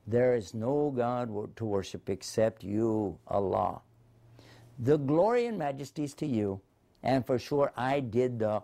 There 0.07 0.35
is 0.35 0.53
no 0.53 0.91
God 0.95 1.55
to 1.55 1.65
worship 1.65 2.09
except 2.09 2.63
you, 2.63 3.17
Allah. 3.27 3.81
The 4.79 4.97
glory 4.97 5.45
and 5.45 5.57
majesty 5.57 6.03
is 6.03 6.13
to 6.15 6.25
you, 6.25 6.61
and 7.03 7.25
for 7.25 7.37
sure 7.37 7.71
I 7.75 7.99
did 7.99 8.39
the 8.39 8.63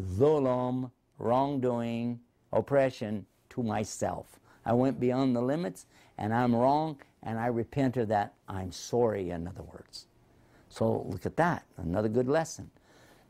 dhulam, 0.00 0.90
wrongdoing, 1.18 2.20
oppression 2.52 3.26
to 3.50 3.62
myself. 3.62 4.40
I 4.64 4.72
went 4.72 4.98
beyond 4.98 5.36
the 5.36 5.42
limits, 5.42 5.86
and 6.18 6.34
I'm 6.34 6.54
wrong, 6.54 7.00
and 7.22 7.38
I 7.38 7.46
repent 7.46 7.96
of 7.96 8.08
that. 8.08 8.34
I'm 8.48 8.72
sorry, 8.72 9.30
in 9.30 9.46
other 9.46 9.62
words. 9.62 10.06
So 10.68 11.04
look 11.08 11.26
at 11.26 11.36
that, 11.36 11.64
another 11.76 12.08
good 12.08 12.28
lesson. 12.28 12.70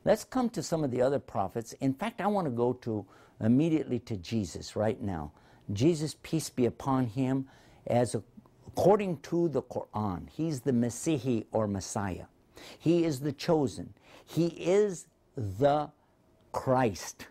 Let's 0.05 0.25
come 0.25 0.49
to 0.51 0.63
some 0.63 0.83
of 0.85 0.91
the 0.91 1.03
other 1.03 1.19
prophets. 1.19 1.73
In 1.75 1.95
fact, 1.95 2.21
I 2.21 2.27
want 2.27 2.47
to 2.47 2.51
go 2.51 2.73
to 2.75 3.05
immediately 3.41 3.99
to 4.01 4.17
Jesus 4.17 4.77
right 4.77 5.01
now. 5.01 5.33
Jesus, 5.73 6.17
peace 6.23 6.51
be 6.51 6.67
upon 6.67 7.07
him, 7.07 7.47
as 7.87 8.15
a, 8.15 8.23
according 8.67 9.19
to 9.19 9.49
the 9.49 9.63
Quran, 9.63 10.29
he's 10.31 10.61
the 10.61 10.73
Messiah 10.73 11.43
or 11.53 11.67
Messiah. 11.67 12.27
He 12.79 13.05
is 13.05 13.21
the 13.21 13.33
chosen. 13.33 13.95
He 14.25 14.49
is 14.49 15.07
the 15.37 15.91
Christ 16.53 17.27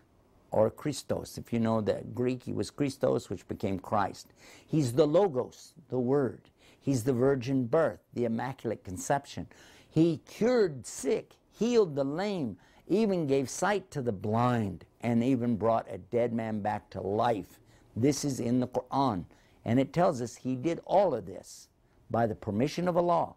or 0.50 0.70
Christos. 0.70 1.38
If 1.38 1.52
you 1.52 1.60
know 1.60 1.80
the 1.80 2.02
Greek, 2.14 2.42
he 2.42 2.52
was 2.52 2.70
Christos, 2.70 3.30
which 3.30 3.46
became 3.46 3.78
Christ. 3.78 4.32
He's 4.66 4.92
the 4.92 5.06
Logos, 5.06 5.74
the 5.88 5.98
Word. 5.98 6.50
He's 6.80 7.04
the 7.04 7.12
virgin 7.12 7.66
birth, 7.66 8.00
the 8.14 8.24
immaculate 8.24 8.84
conception. 8.84 9.46
He 9.88 10.20
cured 10.26 10.86
sick, 10.86 11.34
healed 11.52 11.94
the 11.94 12.04
lame, 12.04 12.56
even 12.88 13.26
gave 13.26 13.48
sight 13.48 13.90
to 13.92 14.02
the 14.02 14.12
blind, 14.12 14.84
and 15.00 15.22
even 15.22 15.56
brought 15.56 15.86
a 15.90 15.98
dead 15.98 16.32
man 16.32 16.60
back 16.60 16.90
to 16.90 17.00
life. 17.00 17.59
This 17.96 18.24
is 18.24 18.40
in 18.40 18.60
the 18.60 18.68
Quran. 18.68 19.24
And 19.64 19.78
it 19.78 19.92
tells 19.92 20.22
us 20.22 20.36
he 20.36 20.56
did 20.56 20.80
all 20.86 21.14
of 21.14 21.26
this 21.26 21.68
by 22.10 22.26
the 22.26 22.34
permission 22.34 22.88
of 22.88 22.96
Allah 22.96 23.34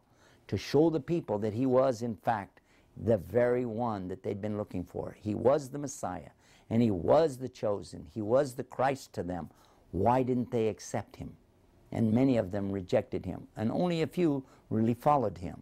to 0.47 0.57
show 0.57 0.89
the 0.89 0.99
people 0.99 1.37
that 1.39 1.53
he 1.53 1.65
was, 1.65 2.01
in 2.01 2.15
fact, 2.15 2.61
the 2.97 3.17
very 3.17 3.65
one 3.65 4.07
that 4.07 4.23
they'd 4.23 4.41
been 4.41 4.57
looking 4.57 4.83
for. 4.83 5.15
He 5.19 5.35
was 5.35 5.69
the 5.69 5.79
Messiah, 5.79 6.29
and 6.69 6.81
he 6.81 6.91
was 6.91 7.37
the 7.37 7.49
chosen. 7.49 8.05
He 8.13 8.21
was 8.21 8.53
the 8.53 8.63
Christ 8.63 9.13
to 9.13 9.23
them. 9.23 9.49
Why 9.91 10.23
didn't 10.23 10.51
they 10.51 10.67
accept 10.67 11.15
him? 11.15 11.35
And 11.91 12.13
many 12.13 12.37
of 12.37 12.51
them 12.51 12.71
rejected 12.71 13.25
him, 13.25 13.47
and 13.55 13.71
only 13.71 14.01
a 14.01 14.07
few 14.07 14.43
really 14.69 14.93
followed 14.93 15.37
him. 15.37 15.61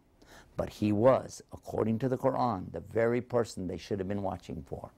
But 0.57 0.69
he 0.69 0.91
was, 0.91 1.41
according 1.51 1.99
to 1.99 2.09
the 2.09 2.17
Quran, 2.17 2.71
the 2.71 2.79
very 2.79 3.21
person 3.21 3.67
they 3.67 3.77
should 3.77 3.99
have 3.99 4.07
been 4.07 4.21
watching 4.21 4.63
for. 4.67 4.91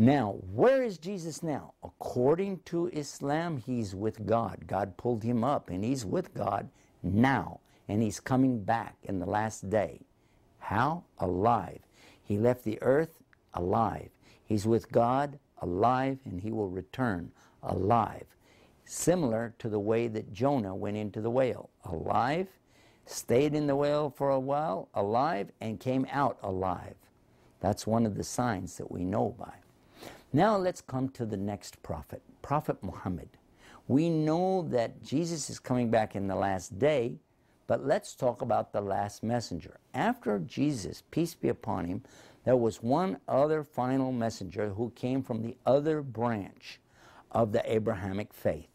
Now, 0.00 0.36
where 0.54 0.82
is 0.82 0.96
Jesus 0.96 1.42
now? 1.42 1.74
According 1.84 2.60
to 2.64 2.86
Islam, 2.86 3.58
he's 3.58 3.94
with 3.94 4.24
God. 4.24 4.66
God 4.66 4.96
pulled 4.96 5.22
him 5.22 5.44
up, 5.44 5.68
and 5.68 5.84
he's 5.84 6.06
with 6.06 6.32
God 6.32 6.70
now, 7.02 7.60
and 7.86 8.02
he's 8.02 8.18
coming 8.18 8.64
back 8.64 8.96
in 9.02 9.18
the 9.18 9.26
last 9.26 9.68
day. 9.68 10.00
How? 10.58 11.04
Alive. 11.18 11.80
He 12.22 12.38
left 12.38 12.64
the 12.64 12.78
earth 12.80 13.10
alive. 13.52 14.08
He's 14.42 14.66
with 14.66 14.90
God 14.90 15.38
alive, 15.60 16.18
and 16.24 16.40
he 16.40 16.50
will 16.50 16.70
return 16.70 17.30
alive. 17.62 18.24
Similar 18.86 19.54
to 19.58 19.68
the 19.68 19.80
way 19.80 20.08
that 20.08 20.32
Jonah 20.32 20.74
went 20.74 20.96
into 20.96 21.20
the 21.20 21.30
whale 21.30 21.68
alive, 21.84 22.48
stayed 23.04 23.54
in 23.54 23.66
the 23.66 23.76
whale 23.76 24.08
for 24.08 24.30
a 24.30 24.40
while, 24.40 24.88
alive, 24.94 25.50
and 25.60 25.78
came 25.78 26.06
out 26.10 26.38
alive. 26.42 26.96
That's 27.60 27.86
one 27.86 28.06
of 28.06 28.16
the 28.16 28.24
signs 28.24 28.78
that 28.78 28.90
we 28.90 29.04
know 29.04 29.36
by. 29.38 29.52
Now 30.32 30.56
let's 30.56 30.80
come 30.80 31.08
to 31.10 31.26
the 31.26 31.36
next 31.36 31.82
prophet, 31.82 32.22
Prophet 32.40 32.76
Muhammad. 32.84 33.30
We 33.88 34.08
know 34.08 34.62
that 34.70 35.02
Jesus 35.02 35.50
is 35.50 35.58
coming 35.58 35.90
back 35.90 36.14
in 36.14 36.28
the 36.28 36.36
last 36.36 36.78
day, 36.78 37.16
but 37.66 37.84
let's 37.84 38.14
talk 38.14 38.40
about 38.40 38.72
the 38.72 38.80
last 38.80 39.24
messenger. 39.24 39.80
After 39.92 40.38
Jesus, 40.38 41.02
peace 41.10 41.34
be 41.34 41.48
upon 41.48 41.86
him, 41.86 42.04
there 42.44 42.56
was 42.56 42.80
one 42.80 43.18
other 43.26 43.64
final 43.64 44.12
messenger 44.12 44.68
who 44.68 44.90
came 44.90 45.24
from 45.24 45.42
the 45.42 45.56
other 45.66 46.00
branch 46.00 46.78
of 47.32 47.50
the 47.50 47.72
Abrahamic 47.72 48.32
faith. 48.32 48.68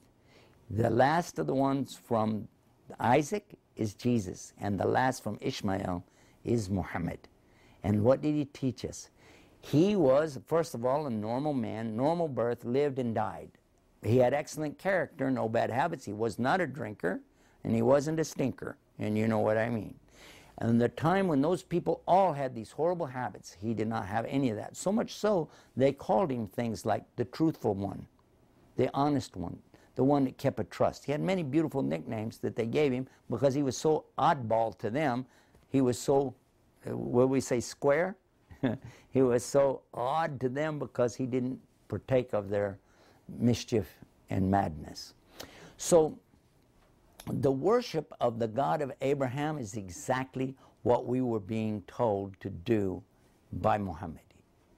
The 0.70 0.89
last 0.89 1.39
of 1.39 1.48
the 1.48 1.56
ones 1.56 1.96
from 1.96 2.50
Isaac 3.00 3.46
is 3.78 3.94
Jesus, 3.94 4.52
and 4.60 4.78
the 4.78 4.88
last 4.88 5.24
from 5.24 5.38
Ishmael 5.39 6.04
is 6.44 6.70
Muhammad. 6.70 7.30
And 7.82 8.04
what 8.04 8.22
did 8.22 8.36
he 8.36 8.44
teach 8.44 8.84
us? 8.84 9.10
He 9.71 9.95
was, 9.95 10.38
first 10.45 10.75
of 10.75 10.86
all, 10.86 11.08
a 11.08 11.10
normal 11.10 11.54
man, 11.54 11.97
normal 11.97 12.28
birth, 12.28 12.63
lived 12.65 12.99
and 12.99 13.15
died. 13.15 13.49
He 14.04 14.17
had 14.17 14.32
excellent 14.32 14.78
character, 14.78 15.32
no 15.32 15.49
bad 15.49 15.71
habits. 15.71 16.06
He 16.06 16.13
was 16.13 16.38
not 16.38 16.62
a 16.62 16.67
drinker, 16.67 17.19
and 17.63 17.73
he 17.73 17.82
wasn't 17.82 18.19
a 18.19 18.23
stinker, 18.23 18.78
and 18.99 19.17
you 19.17 19.28
know 19.28 19.39
what 19.39 19.58
I 19.58 19.69
mean. 19.69 19.95
And 20.60 20.80
the 20.80 20.89
time 20.89 21.28
when 21.28 21.41
those 21.41 21.63
people 21.63 22.04
all 22.08 22.32
had 22.32 22.54
these 22.54 22.71
horrible 22.71 23.08
habits, 23.08 23.58
he 23.60 23.73
did 23.73 23.88
not 23.88 24.06
have 24.06 24.25
any 24.25 24.51
of 24.51 24.58
that. 24.58 24.78
So 24.78 24.91
much 24.91 25.15
so, 25.15 25.49
they 25.75 25.91
called 25.91 26.30
him 26.30 26.45
things 26.45 26.86
like 26.86 27.04
the 27.15 27.25
truthful 27.25 27.73
one, 27.73 28.06
the 28.78 28.91
honest 28.93 29.36
one, 29.36 29.58
the 29.95 30.04
one 30.04 30.25
that 30.25 30.38
kept 30.38 30.60
a 30.60 30.63
trust. 30.65 31.06
He 31.06 31.12
had 31.12 31.21
many 31.21 31.41
beautiful 31.41 31.82
nicknames 31.82 32.38
that 32.38 32.56
they 32.56 32.67
gave 32.67 32.91
him 32.91 33.08
because 33.32 33.56
he 33.56 33.63
was 33.63 33.75
so 33.75 34.06
oddball 34.19 34.78
to 34.78 34.91
them. 34.91 35.25
He 35.69 35.82
was 35.82 35.97
so, 35.97 36.36
uh, 36.88 36.95
what 36.95 37.30
we 37.30 37.41
say, 37.41 37.60
square? 37.60 38.15
he 39.10 39.22
was 39.22 39.44
so 39.44 39.82
odd 39.94 40.39
to 40.41 40.50
them 40.50 40.80
because 40.80 41.15
he 41.15 41.26
didn't 41.26 41.60
partake 41.88 42.34
of 42.34 42.50
their 42.50 42.78
mischief 43.39 43.88
and 44.30 44.50
madness. 44.50 45.13
So 45.78 46.18
the 47.28 47.52
worship 47.52 48.13
of 48.22 48.39
the 48.39 48.48
God 48.48 48.82
of 48.82 48.91
Abraham 49.02 49.58
is 49.58 49.76
exactly 49.76 50.56
what 50.84 51.06
we 51.06 51.22
were 51.22 51.39
being 51.39 51.82
told 51.88 52.39
to 52.39 52.50
do 52.50 53.02
by 53.52 53.78
Muhammad. 53.78 54.20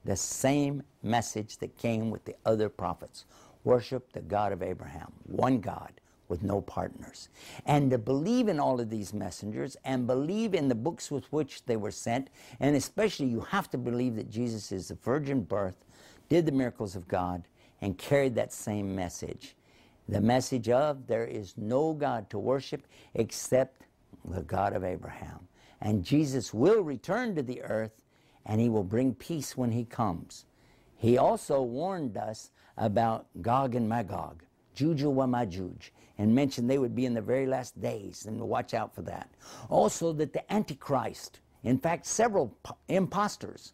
The 0.05 0.15
same 0.15 0.83
message 1.03 1.57
that 1.57 1.77
came 1.77 2.09
with 2.09 2.23
the 2.23 2.35
other 2.45 2.69
prophets. 2.69 3.25
Worship 3.65 4.13
the 4.13 4.21
God 4.21 4.53
of 4.53 4.63
Abraham, 4.63 5.11
one 5.25 5.59
God 5.59 5.91
with 6.27 6.43
no 6.43 6.61
partners. 6.61 7.29
And 7.65 7.91
to 7.91 7.97
believe 7.97 8.47
in 8.47 8.59
all 8.59 8.79
of 8.79 8.89
these 8.89 9.13
messengers 9.13 9.77
and 9.85 10.07
believe 10.07 10.53
in 10.53 10.67
the 10.67 10.75
books 10.75 11.09
with 11.11 11.31
which 11.31 11.65
they 11.65 11.77
were 11.77 11.91
sent, 11.91 12.29
and 12.59 12.75
especially 12.75 13.27
you 13.27 13.41
have 13.41 13.69
to 13.71 13.77
believe 13.77 14.15
that 14.15 14.29
Jesus 14.29 14.71
is 14.71 14.89
the 14.89 14.95
virgin 14.95 15.41
birth, 15.41 15.85
did 16.29 16.45
the 16.45 16.51
miracles 16.51 16.95
of 16.95 17.07
God, 17.07 17.43
and 17.81 17.97
carried 17.97 18.35
that 18.35 18.51
same 18.53 18.95
message. 18.95 19.55
The 20.09 20.21
message 20.21 20.69
of 20.69 21.07
there 21.07 21.25
is 21.25 21.53
no 21.57 21.93
God 21.93 22.29
to 22.29 22.39
worship 22.39 22.87
except 23.13 23.83
the 24.25 24.41
God 24.41 24.73
of 24.73 24.83
Abraham. 24.83 25.47
And 25.81 26.03
Jesus 26.03 26.53
will 26.53 26.81
return 26.81 27.35
to 27.35 27.43
the 27.43 27.61
earth 27.61 28.01
and 28.45 28.61
he 28.61 28.69
will 28.69 28.83
bring 28.83 29.13
peace 29.13 29.57
when 29.57 29.71
he 29.71 29.83
comes. 29.83 30.45
He 30.95 31.17
also 31.17 31.61
warned 31.61 32.17
us 32.17 32.51
about 32.77 33.27
Gog 33.41 33.75
and 33.75 33.87
Magog, 33.87 34.43
Yajuj 34.75 35.03
wa 35.11 35.25
Majuj, 35.25 35.91
and 36.17 36.33
mentioned 36.33 36.69
they 36.69 36.77
would 36.77 36.95
be 36.95 37.05
in 37.05 37.13
the 37.13 37.21
very 37.21 37.45
last 37.45 37.79
days 37.79 38.25
and 38.25 38.39
watch 38.41 38.73
out 38.73 38.93
for 38.93 39.01
that. 39.03 39.29
Also, 39.69 40.13
that 40.13 40.33
the 40.33 40.51
Antichrist, 40.51 41.39
in 41.63 41.77
fact, 41.77 42.05
several 42.05 42.57
impostors, 42.87 43.73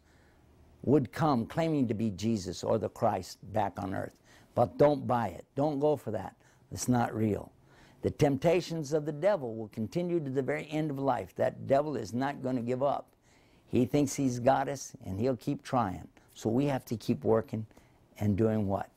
would 0.82 1.12
come 1.12 1.46
claiming 1.46 1.88
to 1.88 1.94
be 1.94 2.10
Jesus 2.10 2.62
or 2.62 2.78
the 2.78 2.90
Christ 2.90 3.38
back 3.52 3.72
on 3.78 3.94
earth. 3.94 4.16
But 4.54 4.76
don't 4.78 5.06
buy 5.06 5.28
it. 5.28 5.46
Don't 5.54 5.80
go 5.80 5.96
for 5.96 6.10
that. 6.10 6.36
It's 6.70 6.88
not 6.88 7.14
real. 7.14 7.50
The 8.02 8.10
temptations 8.10 8.92
of 8.92 9.06
the 9.06 9.12
devil 9.12 9.54
will 9.56 9.68
continue 9.68 10.20
to 10.20 10.28
the 10.30 10.42
very 10.42 10.68
end 10.70 10.90
of 10.90 10.98
life. 10.98 11.34
That 11.36 11.66
devil 11.66 11.96
is 11.96 12.12
not 12.12 12.42
going 12.42 12.56
to 12.56 12.62
give 12.62 12.82
up. 12.82 13.08
He 13.66 13.86
thinks 13.86 14.14
he's 14.14 14.38
got 14.38 14.68
us 14.68 14.92
and 15.06 15.18
he'll 15.18 15.36
keep 15.36 15.62
trying. 15.62 16.06
So 16.34 16.50
we 16.50 16.66
have 16.66 16.84
to 16.86 16.96
keep 16.96 17.24
working 17.24 17.66
and 18.18 18.36
doing 18.36 18.66
what? 18.66 18.90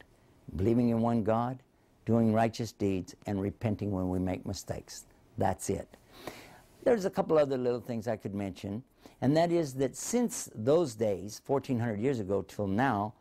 Believing 0.56 0.90
in 0.90 1.02
one 1.02 1.24
God, 1.24 1.60
doing 2.08 2.34
righteous 2.34 2.72
deeds, 2.72 3.16
and 3.28 3.40
repenting 3.40 3.92
when 3.92 4.10
we 4.10 4.18
make 4.18 4.44
mistakes. 4.48 5.06
That's 5.38 5.70
it. 5.70 5.88
There's 6.84 7.06
a 7.06 7.10
couple 7.12 7.38
other 7.38 7.58
little 7.58 7.82
things 7.82 8.08
I 8.08 8.16
could 8.16 8.34
mention 8.34 8.82
and 9.22 9.36
that 9.36 9.52
is 9.52 9.74
that 9.76 9.96
since 9.96 10.50
those 10.54 10.96
days, 10.96 11.42
1400 11.46 12.00
years 12.00 12.20
ago 12.20 12.44
till 12.44 12.68
now, 12.68 13.14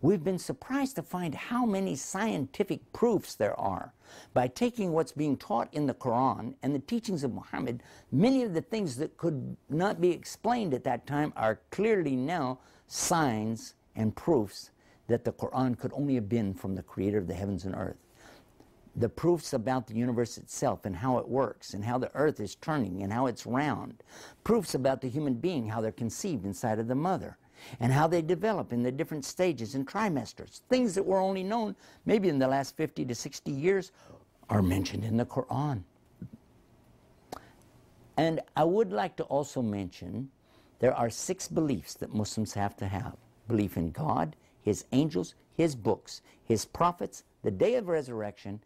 we've 0.00 0.24
been 0.24 0.38
surprised 0.38 0.96
to 0.96 1.02
find 1.02 1.34
how 1.34 1.66
many 1.66 1.94
scientific 1.94 2.92
proofs 2.92 3.34
there 3.34 3.58
are. 3.60 3.92
By 4.34 4.48
taking 4.48 4.92
what's 4.92 5.12
being 5.12 5.36
taught 5.36 5.72
in 5.72 5.86
the 5.86 5.94
Quran 5.94 6.54
and 6.62 6.74
the 6.74 6.80
teachings 6.80 7.22
of 7.22 7.34
Muhammad, 7.34 7.82
many 8.10 8.42
of 8.42 8.54
the 8.54 8.60
things 8.60 8.96
that 8.96 9.16
could 9.16 9.56
not 9.68 10.00
be 10.00 10.10
explained 10.10 10.74
at 10.74 10.84
that 10.84 11.06
time 11.06 11.32
are 11.36 11.60
clearly 11.70 12.16
now 12.16 12.58
signs 12.86 13.74
and 13.94 14.16
proofs 14.16 14.70
that 15.08 15.24
the 15.24 15.32
Quran 15.32 15.78
could 15.78 15.92
only 15.94 16.14
have 16.14 16.28
been 16.28 16.54
from 16.54 16.74
the 16.74 16.82
creator 16.82 17.18
of 17.18 17.26
the 17.26 17.34
heavens 17.34 17.64
and 17.64 17.74
earth 17.74 17.96
the 18.96 19.08
proofs 19.08 19.52
about 19.52 19.86
the 19.86 19.94
universe 19.94 20.36
itself 20.36 20.84
and 20.84 20.96
how 20.96 21.18
it 21.18 21.26
works 21.26 21.72
and 21.72 21.84
how 21.84 21.98
the 21.98 22.10
earth 22.14 22.40
is 22.40 22.56
turning 22.56 23.02
and 23.02 23.12
how 23.12 23.26
it's 23.26 23.46
round. 23.46 24.02
Proofs 24.44 24.74
about 24.74 25.00
the 25.00 25.08
human 25.08 25.34
being, 25.34 25.68
how 25.68 25.80
they're 25.80 25.92
conceived 25.92 26.44
inside 26.44 26.78
of 26.78 26.88
the 26.88 26.94
mother 26.94 27.38
and 27.80 27.92
how 27.92 28.06
they 28.06 28.22
develop 28.22 28.72
in 28.72 28.82
the 28.82 28.92
different 28.92 29.24
stages 29.24 29.74
and 29.74 29.86
trimesters. 29.86 30.60
Things 30.68 30.94
that 30.94 31.04
were 31.04 31.20
only 31.20 31.42
known 31.42 31.76
maybe 32.04 32.28
in 32.28 32.38
the 32.38 32.48
last 32.48 32.76
50 32.76 33.04
to 33.06 33.14
60 33.14 33.50
years 33.50 33.92
are 34.50 34.62
mentioned 34.62 35.04
in 35.04 35.16
the 35.16 35.24
Quran. 35.24 35.82
And 38.16 38.40
I 38.56 38.64
would 38.64 38.92
like 38.92 39.16
to 39.16 39.24
also 39.24 39.62
mention 39.62 40.30
there 40.80 40.94
are 40.94 41.08
six 41.08 41.48
beliefs 41.48 41.94
that 41.94 42.12
Muslims 42.12 42.52
have 42.54 42.76
to 42.76 42.86
have 42.86 43.16
belief 43.48 43.76
in 43.76 43.90
God, 43.90 44.36
His 44.62 44.84
angels, 44.92 45.34
His 45.54 45.74
books, 45.74 46.20
His 46.44 46.64
prophets, 46.64 47.24
the 47.42 47.50
day 47.50 47.76
of 47.76 47.88
resurrection, 47.88 48.60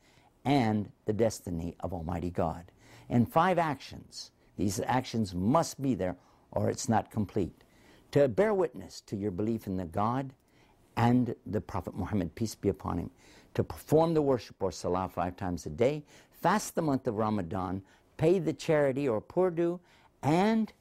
and 0.47 0.91
the 1.05 1.13
destiny 1.13 1.75
of 1.81 1.93
Almighty 1.93 2.31
God. 2.31 2.71
And 3.11 3.31
five 3.31 3.59
actions. 3.59 4.31
These 4.57 4.81
actions 4.87 5.35
must 5.35 5.83
be 5.83 5.95
there 5.95 6.17
or 6.53 6.71
it's 6.71 6.89
not 6.89 7.11
complete. 7.11 7.65
To 8.13 8.29
bear 8.29 8.55
witness 8.55 9.03
to 9.03 9.17
your 9.17 9.33
belief 9.33 9.67
in 9.67 9.77
the 9.77 9.85
God 9.85 10.33
and 10.97 11.35
the 11.45 11.61
Prophet 11.61 11.95
Muhammad, 11.95 12.35
peace 12.35 12.55
be 12.55 12.71
upon 12.71 12.97
him. 12.97 13.11
To 13.55 13.65
perform 13.65 14.15
the 14.15 14.23
worship 14.23 14.57
or 14.61 14.73
salah 14.73 15.09
five 15.09 15.37
times 15.37 15.67
a 15.67 15.71
day, 15.71 16.05
fast 16.31 16.75
the 16.75 16.83
month 16.83 17.07
of 17.07 17.17
Ramadan, 17.17 17.83
pay 18.17 18.39
the 18.39 18.53
charity 18.53 19.09
or 19.09 19.21
poor 19.21 19.51
due, 19.51 19.81
and 20.23 20.73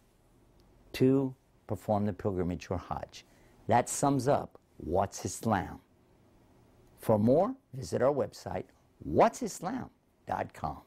to 0.93 1.33
perform 1.67 2.05
the 2.05 2.13
pilgrimage 2.13 2.67
or 2.69 2.77
Hajj. 2.77 3.25
That 3.67 3.89
sums 3.89 4.27
up 4.27 4.57
what's 4.77 5.25
Islam. 5.25 5.79
For 6.99 7.17
more, 7.19 7.53
visit 7.73 8.01
our 8.01 8.13
website, 8.13 8.65
whatsislam.com. 9.05 10.81